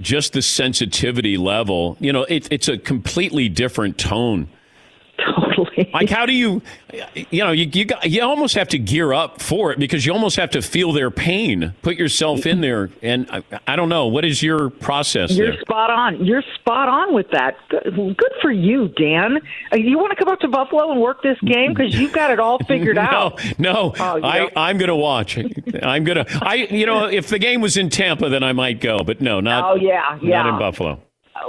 [0.00, 1.96] just the sensitivity level.
[2.00, 4.48] You know, it, it's a completely different tone.
[5.24, 5.90] Totally.
[5.92, 6.62] Like, how do you,
[7.30, 10.12] you know, you you, got, you almost have to gear up for it because you
[10.12, 14.06] almost have to feel their pain, put yourself in there, and I, I don't know
[14.06, 15.60] what is your process You're there.
[15.60, 16.24] spot on.
[16.24, 17.56] You're spot on with that.
[17.68, 17.92] Good,
[18.40, 19.38] for you, Dan.
[19.72, 22.30] Uh, You want to come up to Buffalo and work this game because you've got
[22.30, 23.58] it all figured no, out.
[23.58, 24.48] no, Oh, I?
[24.56, 25.36] I'm going to watch.
[25.38, 26.26] I'm going to.
[26.42, 29.40] I, you know, if the game was in Tampa, then I might go, but no,
[29.40, 29.72] not.
[29.72, 30.42] Oh, yeah, yeah.
[30.42, 31.02] not in Buffalo.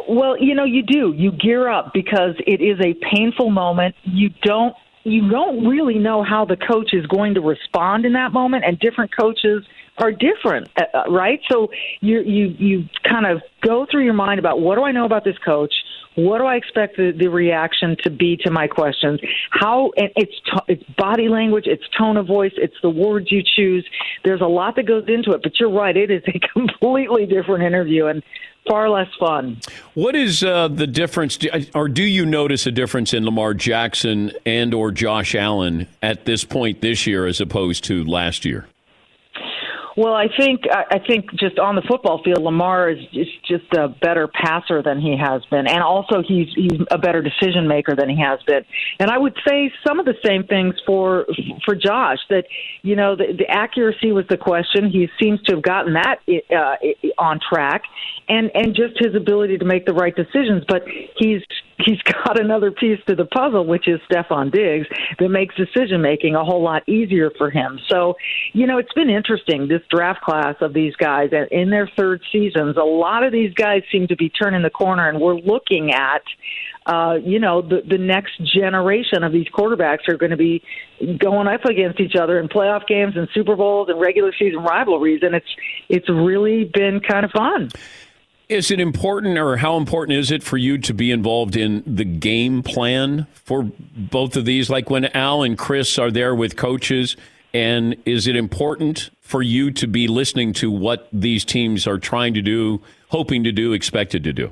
[0.08, 1.14] Well, you know, you do.
[1.16, 3.96] You gear up because it is a painful moment.
[4.04, 8.34] You don't you don't really know how the coach is going to respond in that
[8.34, 9.66] moment, and different coaches
[9.98, 11.40] are different, uh, uh, right?
[11.50, 11.70] So
[12.02, 15.24] you you you kind of go through your mind about what do I know about
[15.24, 15.74] this coach?
[16.26, 19.22] What do I expect the, the reaction to be to my questions?
[19.51, 23.41] How and it's to, it's body language, it's tone of voice, it's the words you
[23.55, 23.88] choose.
[24.26, 27.63] There's a lot that goes into it, but you're right, it is a completely different
[27.63, 28.22] interview and
[28.67, 29.61] far less fun.
[29.93, 31.39] What is uh, the difference,
[31.74, 36.43] or do you notice a difference in Lamar Jackson and or Josh Allen at this
[36.43, 38.67] point this year as opposed to last year?
[40.00, 43.89] Well, I think I think just on the football field, Lamar is just, just a
[43.89, 48.08] better passer than he has been, and also he's he's a better decision maker than
[48.08, 48.64] he has been.
[49.02, 51.26] And I would say some of the same things for
[51.66, 52.20] for Josh.
[52.30, 52.45] That
[52.82, 54.89] you know the, the accuracy was the question.
[54.89, 56.20] He seems to have gotten that
[56.50, 56.78] uh,
[57.18, 57.84] on track,
[58.30, 60.64] and and just his ability to make the right decisions.
[60.66, 60.84] But
[61.18, 61.41] he's
[61.86, 64.88] he's got another piece to the puzzle, which is Stefon Diggs,
[65.20, 67.80] that makes decision making a whole lot easier for him.
[67.88, 68.16] So,
[68.54, 72.78] you know, it's been interesting this draft class of these guys in their third seasons.
[72.78, 76.22] A lot of these guys seem to be turning the corner, and we're looking at.
[76.86, 80.64] Uh, you know, the the next generation of these quarterbacks are going to be
[81.20, 85.20] going up against each other in playoff games and Super Bowls and regular season rivalries,
[85.22, 85.56] and it's
[85.88, 87.70] it's really been kind of fun.
[88.50, 92.04] Is it important, or how important is it for you to be involved in the
[92.04, 93.62] game plan for
[93.95, 94.72] both of these?
[94.72, 97.16] Like when Al and Chris are there with coaches,
[97.54, 102.34] and is it important for you to be listening to what these teams are trying
[102.34, 104.52] to do, hoping to do, expected to do?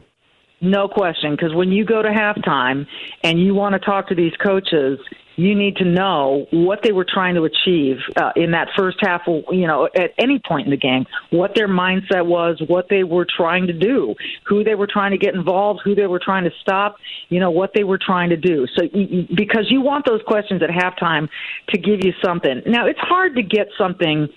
[0.59, 2.87] No question, because when you go to halftime
[3.23, 4.99] and you want to talk to these coaches,
[5.35, 9.21] you need to know what they were trying to achieve uh, in that first half,
[9.27, 13.25] you know, at any point in the game, what their mindset was, what they were
[13.37, 14.15] trying to do,
[14.47, 16.95] who they were trying to get involved, who they were trying to stop,
[17.29, 18.65] you know, what they were trying to do.
[18.75, 18.87] So,
[19.35, 21.29] because you want those questions at halftime
[21.69, 22.63] to give you something.
[22.65, 24.27] Now, it's hard to get something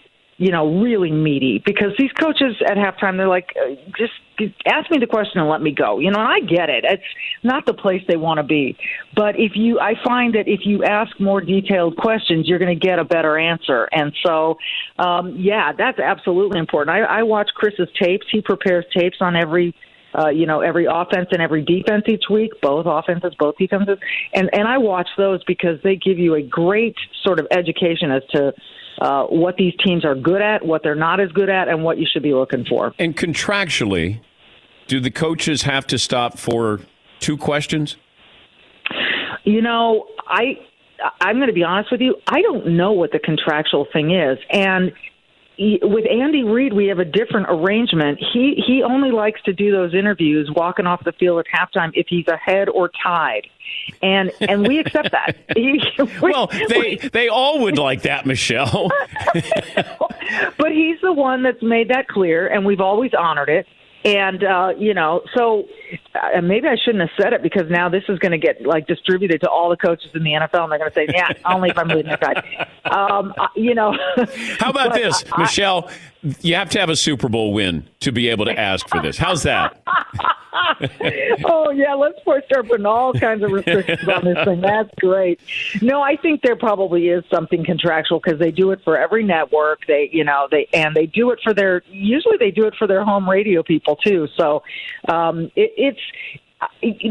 [0.41, 4.15] you know, really meaty because these coaches at halftime, they're like, uh, just
[4.65, 5.99] ask me the question and let me go.
[5.99, 6.83] You know, and I get it.
[6.83, 7.03] It's
[7.43, 8.75] not the place they want to be.
[9.15, 12.87] But if you, I find that if you ask more detailed questions, you're going to
[12.87, 13.87] get a better answer.
[13.93, 14.57] And so,
[14.99, 16.97] um, yeah, that's absolutely important.
[16.97, 18.27] I, I watch Chris's tapes.
[18.33, 19.75] He prepares tapes on every
[20.19, 23.97] uh, you know, every offense and every defense each week, both offenses, both defenses.
[24.35, 28.23] And, and I watch those because they give you a great sort of education as
[28.31, 28.53] to
[29.01, 31.99] uh, what these teams are good at, what they're not as good at, and what
[31.99, 32.95] you should be looking for.
[32.99, 34.21] And contractually,
[34.87, 36.81] do the coaches have to stop for
[37.19, 37.97] two questions?
[39.45, 40.59] You know, I
[41.21, 42.17] I'm going to be honest with you.
[42.27, 44.93] I don't know what the contractual thing is, and
[45.83, 48.19] with Andy Reid, we have a different arrangement.
[48.33, 52.07] He he only likes to do those interviews walking off the field at halftime if
[52.09, 53.47] he's ahead or tied,
[54.03, 55.37] and and we accept that.
[56.23, 58.91] well, they they all would like that, Michele.
[59.35, 63.67] but he's the one that's made that clear, and we've always honored it.
[64.03, 65.69] And uh, you know, so
[66.15, 68.87] uh, maybe I shouldn't have said it because now this is going to get like
[68.87, 71.69] distributed to all the coaches in the NFL, and they're going to say, "Yeah, only
[71.69, 73.97] if I'm leading the guy." Um, uh, you know.
[74.59, 75.91] How about this, I, Michele?
[76.41, 79.17] You have to have a Super Bowl win to be able to ask for this.
[79.17, 79.81] How's that?
[81.45, 84.61] oh yeah, let's start putting all kinds of restrictions on this thing.
[84.61, 85.41] That's great.
[85.83, 89.87] No, I think there probably is something contractual because they do it for every network.
[89.87, 91.83] They, you know, they and they do it for their.
[91.89, 94.29] Usually, they do it for their home radio people too.
[94.37, 94.63] So
[95.09, 96.01] um, it, it's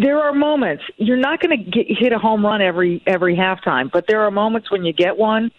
[0.01, 4.05] there are moments you're not going to hit a home run every every halftime, but
[4.07, 5.51] there are moments when you get one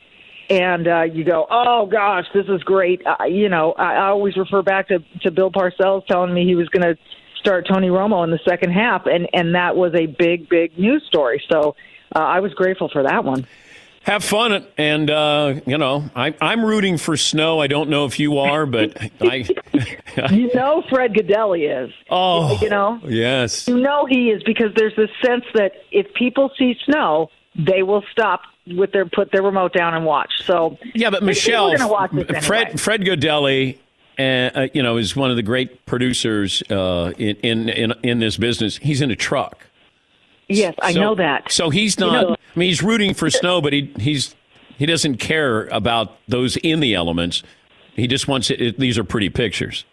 [0.48, 4.36] and uh, you go, "Oh gosh, this is great." Uh, you know, I, I always
[4.36, 6.98] refer back to to Bill Parcells telling me he was going to
[7.40, 11.02] start Tony Romo in the second half, and and that was a big big news
[11.06, 11.42] story.
[11.50, 11.74] So
[12.14, 13.46] uh, I was grateful for that one.
[14.02, 17.60] Have fun, and uh, you know I, I'm rooting for snow.
[17.60, 19.46] I don't know if you are, but I.
[20.32, 21.92] you know, Fred Gaudelli is.
[22.08, 23.00] Oh, you know.
[23.04, 23.68] Yes.
[23.68, 28.02] You know he is because there's this sense that if people see snow, they will
[28.10, 30.32] stop with their put their remote down and watch.
[30.44, 32.40] So yeah, but Michele, anyway.
[32.40, 33.04] Fred Fred
[34.20, 37.94] Gaudelli, uh, uh, you know, is one of the great producers uh, in, in in
[38.02, 38.76] in this business.
[38.78, 39.66] He's in a truck.
[40.48, 41.52] Yes, I so, know that.
[41.52, 42.12] So he's not.
[42.12, 44.34] You know, I mean, he's rooting for snow, but he he's
[44.78, 47.42] he doesn't care about those in the elements.
[47.94, 48.60] He just wants it.
[48.60, 49.84] it these are pretty pictures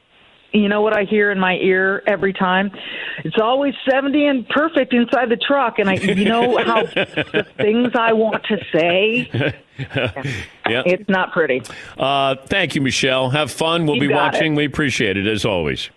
[0.53, 2.71] you know what I hear in my ear every time?
[3.23, 5.79] It's always 70 and perfect inside the truck.
[5.79, 9.29] And I, you know how the things I want to say?
[9.79, 10.83] yeah.
[10.85, 11.61] It's not pretty.
[11.97, 13.29] Uh, thank you, Michele.
[13.29, 13.85] Have fun.
[13.85, 14.53] We'll you be watching.
[14.53, 14.57] It.
[14.57, 15.89] We appreciate it as always.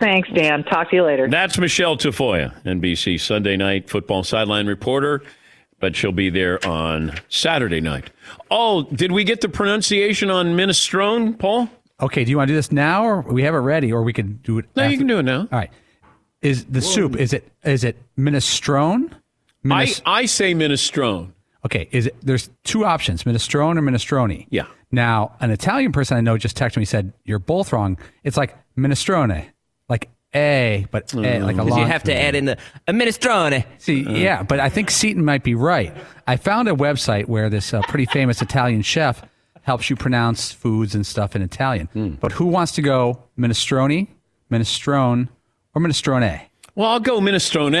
[0.00, 0.64] Thanks, Dan.
[0.64, 1.28] Talk to you later.
[1.28, 5.22] That's Michele Tafoya, NBC Sunday night football sideline reporter.
[5.80, 8.10] but she'll be there on Saturday night.
[8.50, 11.68] Oh, did we get the pronunciation on minestrone, Paul?
[12.00, 14.12] Okay, do you want to do this now, or we have it ready, or we
[14.12, 14.66] could do it?
[14.74, 14.92] No, after?
[14.92, 15.40] you can do it now.
[15.40, 15.70] All right.
[16.42, 17.16] Is the soup?
[17.16, 19.10] Is it is it minestrone?
[19.70, 21.32] I, I say minestrone.
[21.64, 22.16] Okay, is it?
[22.20, 24.46] There's two options: minestrone or minestrone.
[24.50, 24.66] Yeah.
[24.92, 27.96] Now, an Italian person I know just texted me said you're both wrong.
[28.24, 29.46] It's like minestrone,
[29.88, 31.78] like a, but a, like a Because long.
[31.80, 33.64] you have to add in the a minestrone.
[33.78, 35.96] See, yeah, but I think Seaton might be right.
[36.26, 39.22] I found a website where this uh, pretty famous Italian chef
[39.64, 41.88] helps you pronounce foods and stuff in Italian.
[41.92, 42.10] Hmm.
[42.20, 44.06] But who wants to go minestrone,
[44.50, 45.28] minestrone,
[45.74, 46.40] or minestrone?
[46.76, 47.74] Well, I'll go minestrone.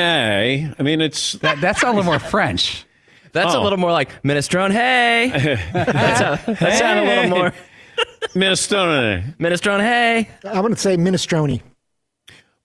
[0.78, 2.84] I mean, it's that, that's a little more French.
[3.32, 3.62] That's a Oh.
[3.62, 4.70] little more like minestrone.
[4.72, 5.30] Hey,
[5.72, 7.52] that's a, that sounds a little more
[8.34, 9.36] minestrone.
[9.38, 9.80] Minestrone.
[9.80, 11.60] Hey, I'm going to say minestrone.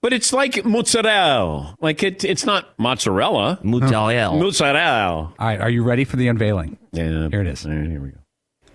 [0.02, 1.76] But it's like mozzarella.
[1.80, 3.58] Like it, it's not mozzarella.
[3.62, 4.38] Mozzarella.
[4.38, 5.34] Mozzarella.
[5.38, 6.78] All right, are you ready for the unveiling?
[6.92, 7.28] Yeah.
[7.28, 7.64] Here it is.
[7.64, 8.19] Here we go.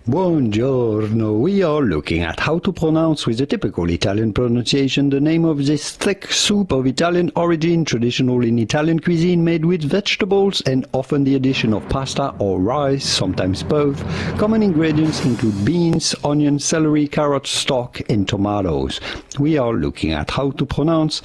[0.08, 1.36] Buongiorno.
[1.36, 5.66] We are looking at how to pronounce with a typical Italian pronunciation the name of
[5.66, 11.24] this thick soup of Italian origin, traditional in Italian cuisine, made with vegetables and often
[11.24, 13.98] the addition of pasta or rice, sometimes both.
[14.38, 19.00] Common ingredients include beans, onion, celery, carrot, stock, and tomatoes.
[19.40, 21.20] We are looking at how to pronounce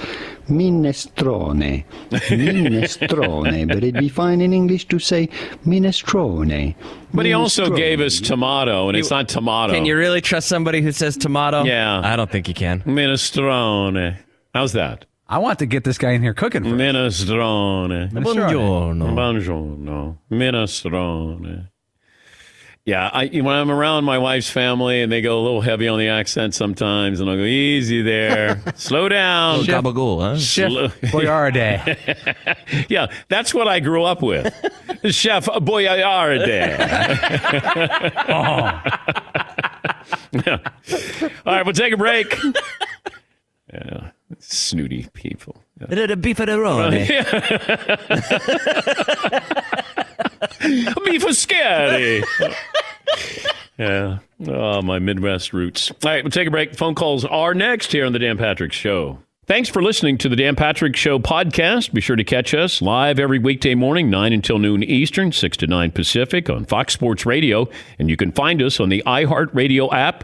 [0.51, 1.83] minestrone.
[2.11, 5.27] Minestrone, but it'd be fine in English to say
[5.65, 6.75] minestrone.
[7.13, 7.77] But he also Minestrone.
[7.77, 9.73] gave us tomato, and it's not tomato.
[9.73, 11.63] Can you really trust somebody who says tomato?
[11.63, 12.01] Yeah.
[12.03, 12.81] I don't think you can.
[12.81, 14.17] Minestrone.
[14.53, 15.05] How's that?
[15.27, 16.63] I want to get this guy in here cooking.
[16.63, 18.11] For Minestrone.
[18.11, 19.13] Buongiorno.
[19.15, 20.17] Buongiorno.
[20.29, 21.70] Minestrone.
[22.83, 25.99] Yeah, I, when I'm around my wife's family and they go a little heavy on
[25.99, 28.59] the accent sometimes, and I'll go, easy there.
[28.75, 29.59] Slow down.
[29.59, 30.39] Oh, gabagool, huh?
[30.39, 32.85] Chef Slow- Boyardee.
[32.89, 34.51] yeah, that's what I grew up with.
[35.13, 36.47] Chef Boyardee.
[40.33, 40.57] Yeah.
[41.45, 42.35] All right, we'll take a break.
[43.71, 44.09] Yeah,
[44.39, 45.61] snooty people.
[45.79, 45.87] Yeah.
[45.87, 46.15] The
[50.59, 52.23] Beef is scary.
[53.77, 54.19] yeah.
[54.47, 55.91] Oh, my Midwest roots.
[55.91, 56.75] All right, we'll take a break.
[56.75, 59.19] Phone calls are next here on the Dan Patrick Show.
[59.47, 61.91] Thanks for listening to the Dan Patrick Show podcast.
[61.91, 65.67] Be sure to catch us live every weekday morning, 9 until noon Eastern, 6 to
[65.67, 67.67] 9 Pacific on Fox Sports Radio.
[67.99, 70.23] And you can find us on the iHeartRadio app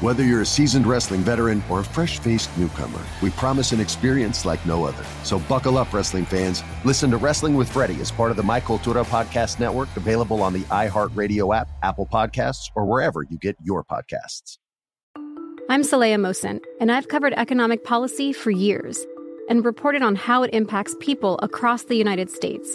[0.00, 4.46] Whether you're a seasoned wrestling veteran or a fresh faced newcomer, we promise an experience
[4.46, 5.04] like no other.
[5.24, 6.64] So buckle up, wrestling fans.
[6.86, 10.54] Listen to Wrestling with Freddie as part of the My Cultura Podcast Network, available on
[10.54, 14.56] the iHeartRadio app, Apple Podcasts, or wherever you get your podcasts.
[15.68, 19.06] I'm Saleha Mohsin, and I've covered economic policy for years
[19.50, 22.74] and reported on how it impacts people across the United States.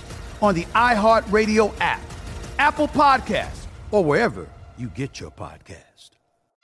[0.41, 2.01] on the iHeartRadio app,
[2.59, 6.11] Apple Podcasts, or wherever you get your podcast.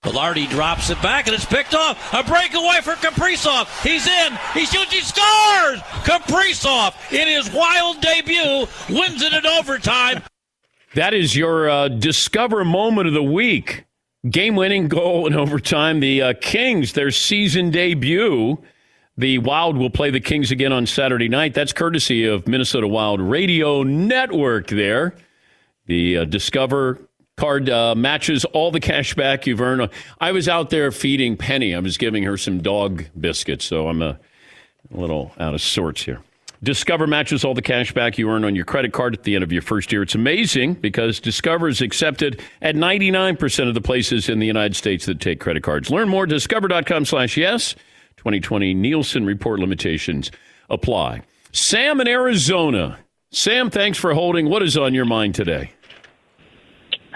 [0.03, 2.13] Velarde drops it back and it's picked off.
[2.13, 3.67] A breakaway for Kaprizov.
[3.83, 4.37] He's in.
[4.53, 4.93] He shoots.
[4.93, 5.79] He scores.
[6.05, 10.21] Kaprizov in his wild debut wins it in overtime.
[10.95, 13.85] That is your uh, discover moment of the week.
[14.29, 15.99] Game winning goal in overtime.
[15.99, 18.57] The uh, Kings, their season debut.
[19.19, 21.55] The Wild will play the Kings again on Saturday night.
[21.55, 25.15] That's courtesy of Minnesota Wild Radio Network there.
[25.87, 26.99] The uh, Discover
[27.35, 29.89] card uh, matches all the cash back you've earned.
[30.19, 31.73] I was out there feeding Penny.
[31.73, 34.19] I was giving her some dog biscuits, so I'm a,
[34.91, 36.21] little out of sorts here.
[36.63, 39.43] Discover matches all the cash back you earn on your credit card at the end
[39.43, 40.01] of your first year.
[40.01, 45.05] It's amazing because Discover is accepted at 99% of the places in the United States
[45.07, 45.89] that take credit cards.
[45.89, 47.75] Learn more at discover.com slash yes.
[48.17, 50.31] 2020 Nielsen report limitations
[50.69, 51.21] apply.
[51.51, 52.99] Sam in Arizona.
[53.31, 54.49] Sam, thanks for holding.
[54.49, 55.71] What is on your mind today?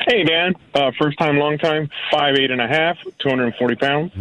[0.08, 0.54] Hey, Dan.
[0.74, 1.90] Uh, first time, long time.
[2.12, 4.12] Five, eight and a half, 240 pounds.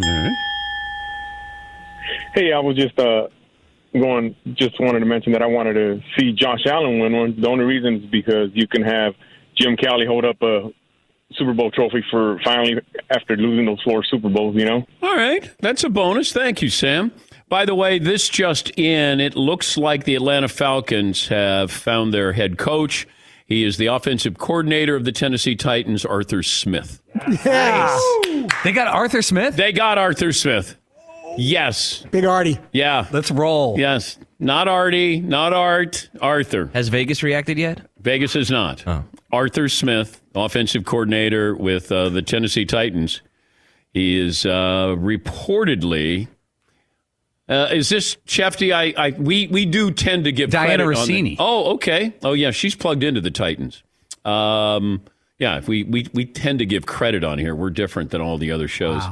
[2.34, 3.28] Hey, I was just uh,
[3.92, 7.40] going, just wanted to mention that I wanted to see Josh Allen win one.
[7.40, 9.14] The only reason is because you can have
[9.56, 10.70] Jim Kelly hold up a
[11.32, 14.86] Super Bowl trophy for finally after losing those four Super Bowls, you know?
[15.02, 15.50] All right.
[15.60, 16.32] That's a bonus.
[16.32, 17.12] Thank you, Sam.
[17.48, 22.32] By the way, this just in, it looks like the Atlanta Falcons have found their
[22.32, 23.06] head coach.
[23.46, 27.02] He is the offensive coordinator of the Tennessee Titans, Arthur Smith.
[27.44, 28.00] Nice.
[28.62, 29.56] They got Arthur Smith?
[29.56, 30.76] They got Arthur Smith.
[31.36, 32.04] Yes.
[32.10, 32.58] Big Artie.
[32.72, 33.06] Yeah.
[33.12, 33.78] Let's roll.
[33.78, 34.18] Yes.
[34.38, 36.70] Not Artie, not Art, Arthur.
[36.72, 37.82] Has Vegas reacted yet?
[38.00, 38.82] Vegas has not.
[38.86, 39.04] Oh.
[39.32, 43.22] Arthur Smith, offensive coordinator with uh, the Tennessee Titans.
[43.92, 46.28] He is uh, reportedly.
[47.48, 48.72] Uh, is this Shefty?
[48.72, 51.36] I, I we we do tend to give Diana credit on the- Russini.
[51.38, 52.14] oh, okay.
[52.22, 52.50] Oh, yeah.
[52.52, 53.82] She's plugged into the Titans.
[54.24, 55.02] Um,
[55.38, 55.60] yeah.
[55.66, 57.54] We, we we tend to give credit on here.
[57.54, 59.02] We're different than all the other shows.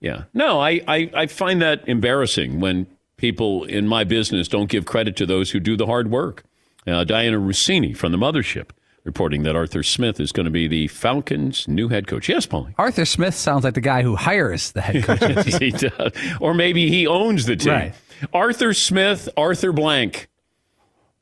[0.00, 0.24] Yeah.
[0.32, 5.16] No, I, I I find that embarrassing when people in my business don't give credit
[5.16, 6.44] to those who do the hard work.
[6.86, 8.68] Uh, Dianna Russini from the mothership
[9.08, 12.28] reporting that Arthur Smith is going to be the Falcons' new head coach.
[12.28, 12.74] Yes, Paulie.
[12.76, 15.54] Arthur Smith sounds like the guy who hires the head coach.
[15.58, 16.12] he does.
[16.40, 17.72] Or maybe he owns the team.
[17.72, 17.94] Right.
[18.34, 20.28] Arthur Smith, Arthur Blank.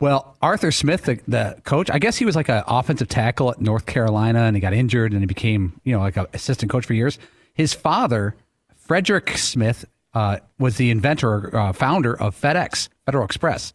[0.00, 3.60] Well, Arthur Smith, the, the coach, I guess he was like an offensive tackle at
[3.60, 6.84] North Carolina, and he got injured, and he became, you know, like an assistant coach
[6.84, 7.20] for years.
[7.54, 8.34] His father,
[8.74, 13.72] Frederick Smith, uh, was the inventor, uh, founder of FedEx, Federal Express.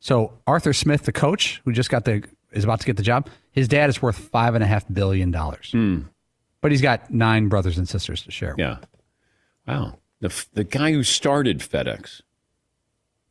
[0.00, 2.22] So Arthur Smith, the coach, who just got the
[2.52, 5.30] is about to get the job, his dad is worth five and a half billion
[5.30, 5.74] dollars.
[6.60, 8.54] But he's got nine brothers and sisters to share.
[8.58, 8.76] Yeah.
[9.66, 9.98] Wow.
[10.20, 12.20] The, the guy who started FedEx.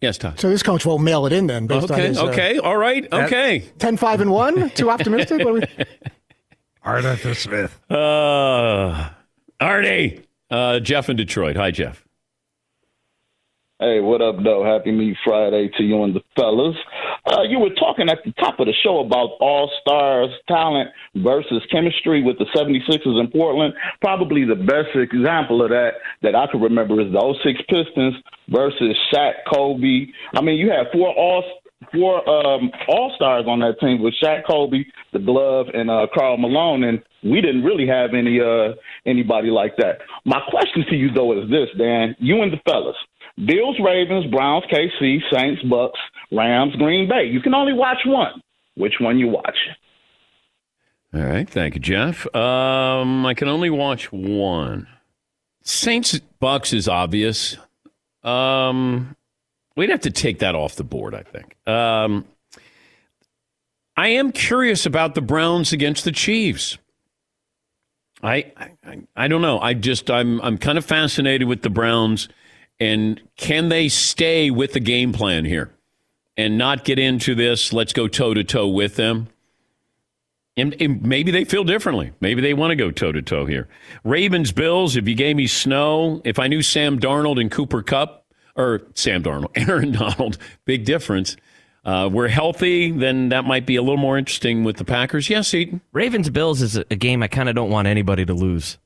[0.01, 0.39] Yes, Todd.
[0.39, 1.67] So this coach will mail it in then.
[1.67, 2.15] Based on Okay.
[2.17, 2.57] uh, okay.
[2.57, 3.07] All right.
[3.13, 3.59] Okay.
[3.79, 4.69] 10, 5, and 1?
[4.75, 5.45] Too optimistic?
[5.45, 5.85] What we-
[6.83, 7.79] Arthur Smith.
[7.89, 9.09] Uh,
[9.59, 10.21] Artie.
[10.49, 11.55] Uh, Jeff in Detroit.
[11.55, 12.05] Hi, Jeff.
[13.81, 14.63] Hey, what up, though?
[14.63, 16.75] Happy Meat Friday to you and the fellas.
[17.25, 21.63] Uh, you were talking at the top of the show about all stars talent versus
[21.71, 23.73] chemistry with the 76ers in Portland.
[23.99, 28.13] Probably the best example of that that I can remember is the 06 Pistons
[28.49, 30.05] versus Shaq, Kobe.
[30.35, 31.43] I mean, you had four all
[31.91, 36.37] four um, all stars on that team with Shaq, Kobe, the Glove, and uh, Karl
[36.37, 38.75] Malone, and we didn't really have any uh,
[39.07, 40.01] anybody like that.
[40.23, 42.95] My question to you though is this, Dan: You and the fellas.
[43.37, 45.99] Bills, Ravens, Browns, KC, Saints, Bucks,
[46.31, 47.25] Rams, Green Bay.
[47.25, 48.41] You can only watch one.
[48.75, 49.57] Which one you watch?
[51.13, 51.49] All right.
[51.49, 52.25] Thank you, Jeff.
[52.35, 54.87] Um, I can only watch one.
[55.63, 57.57] Saints Bucks is obvious.
[58.23, 59.15] Um,
[59.75, 61.55] we'd have to take that off the board, I think.
[61.67, 62.25] Um,
[63.97, 66.77] I am curious about the Browns against the Chiefs.
[68.23, 68.51] I,
[68.85, 69.59] I I don't know.
[69.59, 72.29] I just I'm I'm kind of fascinated with the Browns
[72.81, 75.71] and can they stay with the game plan here
[76.35, 79.29] and not get into this let's go toe to toe with them?
[80.57, 82.11] And, and, maybe they feel differently.
[82.19, 83.69] Maybe they want to go toe to toe here.
[84.03, 88.25] Ravens, Bills, if you gave me snow, if I knew Sam Darnold and Cooper Kupp,
[88.57, 91.37] or Sam Darnold, Aaron Donald, big difference.
[91.85, 95.29] Uh, we're healthy, then that might be a little more interesting with the Packers.
[95.29, 95.81] Yes, Eaton.
[95.93, 98.77] Ravens Bills is a game I kind of don't want anybody to lose.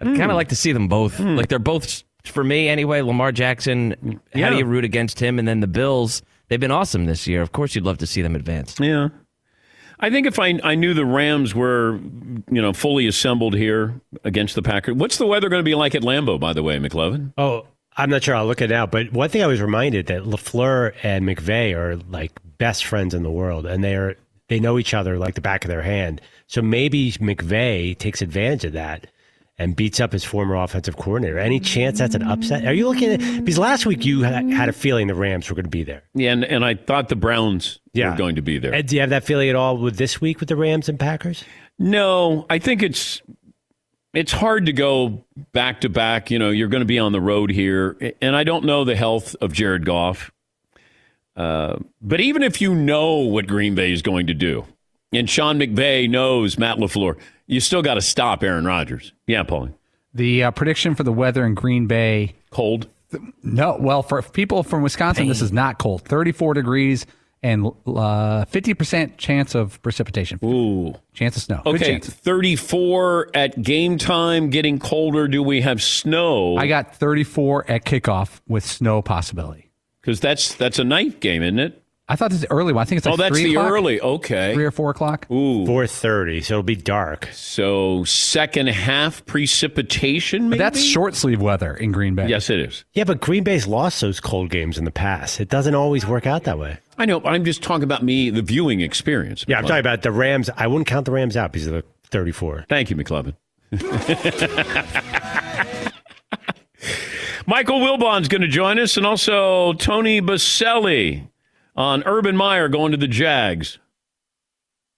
[0.00, 0.16] I'd Hmm.
[0.16, 1.20] kind of like to see them both.
[1.20, 3.00] Like they're both for me anyway.
[3.00, 4.20] Lamar Jackson.
[4.34, 4.50] How Yeah.
[4.50, 5.38] do you root against him?
[5.38, 6.22] And then the Bills.
[6.48, 7.42] They've been awesome this year.
[7.42, 8.76] Of course, you'd love to see them advance.
[8.80, 9.08] Yeah.
[10.00, 11.96] I think if I, I knew the Rams were,
[12.50, 14.94] you know, fully assembled here against the Packers.
[14.94, 17.32] What's the weather going to be like at Lambeau, by the way, McLovin?
[17.36, 17.66] Oh,
[17.96, 18.36] I'm not sure.
[18.36, 18.92] I'll look it out.
[18.92, 23.24] But one thing I was reminded that Lafleur and McVay are like best friends in
[23.24, 24.16] the world, and they are
[24.48, 26.20] they know each other like the back of their hand.
[26.46, 29.08] So maybe McVay takes advantage of that
[29.60, 31.38] and beats up his former offensive coordinator.
[31.38, 32.64] Any chance that's an upset?
[32.66, 35.64] Are you looking at because last week you had a feeling the Rams were going
[35.64, 36.02] to be there.
[36.14, 38.10] Yeah, and, and I thought the Browns Yeah.
[38.12, 38.72] were going to be there.
[38.72, 40.98] And do you have that feeling at all with this week with the Rams and
[40.98, 41.44] Packers?
[41.78, 43.20] No, I think it's
[44.14, 46.30] it's hard to go back to back.
[46.30, 48.96] You know, you're going to be on the road here, and I don't know the
[48.96, 50.30] health of Jared Goff.
[51.36, 54.64] Uh, but even if you know what Green Bay is going to do,
[55.12, 57.16] and Sean McVay knows Matt Lafleur,
[57.48, 59.12] you still got to stop Aaron Rodgers.
[59.26, 59.74] Yeah, Paulie.
[60.14, 62.88] The uh, prediction for the weather in Green Bay cold.
[63.42, 66.02] No, well, for people from Wisconsin, this is not cold.
[66.02, 67.06] Thirty-four degrees
[67.42, 70.38] and uh, fifty percent chance of precipitation.
[70.44, 71.62] Ooh, chance of snow.
[71.64, 75.26] Okay, 34 at game time, getting colder.
[75.26, 76.56] Do we have snow?
[76.56, 79.70] I got thirty-four at kickoff with snow possibility.
[80.02, 81.82] Because that's that's a night game, isn't it?
[82.10, 82.80] I thought this is early one.
[82.80, 83.70] I think it's oh, like oh, that's three the o'clock.
[83.70, 84.00] early.
[84.00, 85.30] Okay, three or four o'clock.
[85.30, 86.40] Ooh, four thirty.
[86.40, 87.28] So it'll be dark.
[87.32, 90.44] So second half precipitation.
[90.44, 92.28] But Maybe that's short sleeve weather in Green Bay.
[92.28, 92.84] Yes, it is.
[92.94, 95.38] Yeah, but Green Bay's lost those cold games in the past.
[95.38, 96.78] It doesn't always work out that way.
[96.96, 97.20] I know.
[97.20, 99.44] but I'm just talking about me, the viewing experience.
[99.46, 100.50] Yeah, I'm talking about the Rams.
[100.56, 102.64] I wouldn't count the Rams out because of the 34.
[102.68, 103.36] Thank you, McLovin.
[107.46, 111.28] Michael Wilbon's going to join us, and also Tony Boselli
[111.78, 113.78] on Urban Meyer going to the Jags.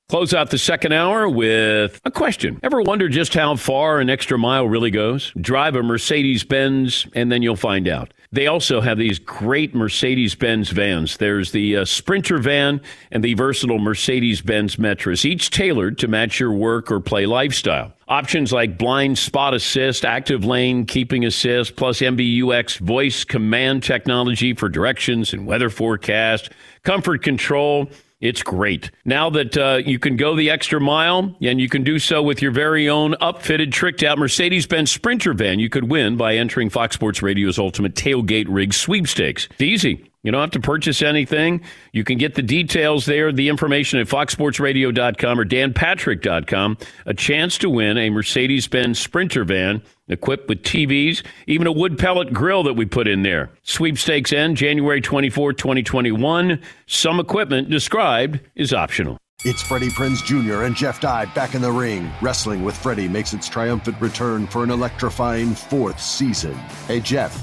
[0.09, 2.59] Close out the second hour with a question.
[2.65, 5.33] Ever wonder just how far an extra mile really goes?
[5.41, 8.13] Drive a Mercedes Benz, and then you'll find out.
[8.33, 11.17] They also have these great Mercedes Benz vans.
[11.17, 16.39] There's the uh, Sprinter van and the versatile Mercedes Benz Metris, each tailored to match
[16.39, 17.93] your work or play lifestyle.
[18.07, 24.69] Options like blind spot assist, active lane keeping assist, plus MBUX voice command technology for
[24.69, 26.51] directions and weather forecast,
[26.85, 27.91] comfort control.
[28.21, 28.91] It's great.
[29.05, 32.43] Now that uh, you can go the extra mile, and you can do so with
[32.43, 36.69] your very own upfitted, tricked out Mercedes Benz Sprinter van, you could win by entering
[36.69, 39.49] Fox Sports Radio's Ultimate Tailgate Rig Sweepstakes.
[39.53, 40.10] It's easy.
[40.23, 41.63] You don't have to purchase anything.
[41.93, 46.79] You can get the details there, the information at foxsportsradio.com or danpatrick.com.
[47.07, 51.99] A chance to win a Mercedes Benz Sprinter van equipped with TVs, even a wood
[51.99, 53.51] pellet grill that we put in there.
[53.63, 56.61] Sweepstakes end January 24, 2021.
[56.87, 59.17] Some equipment described is optional.
[59.43, 60.65] It's Freddie Prinze Jr.
[60.65, 62.11] and Jeff Dye back in the ring.
[62.21, 66.53] Wrestling with Freddie makes its triumphant return for an electrifying fourth season.
[66.87, 67.43] Hey, Jeff,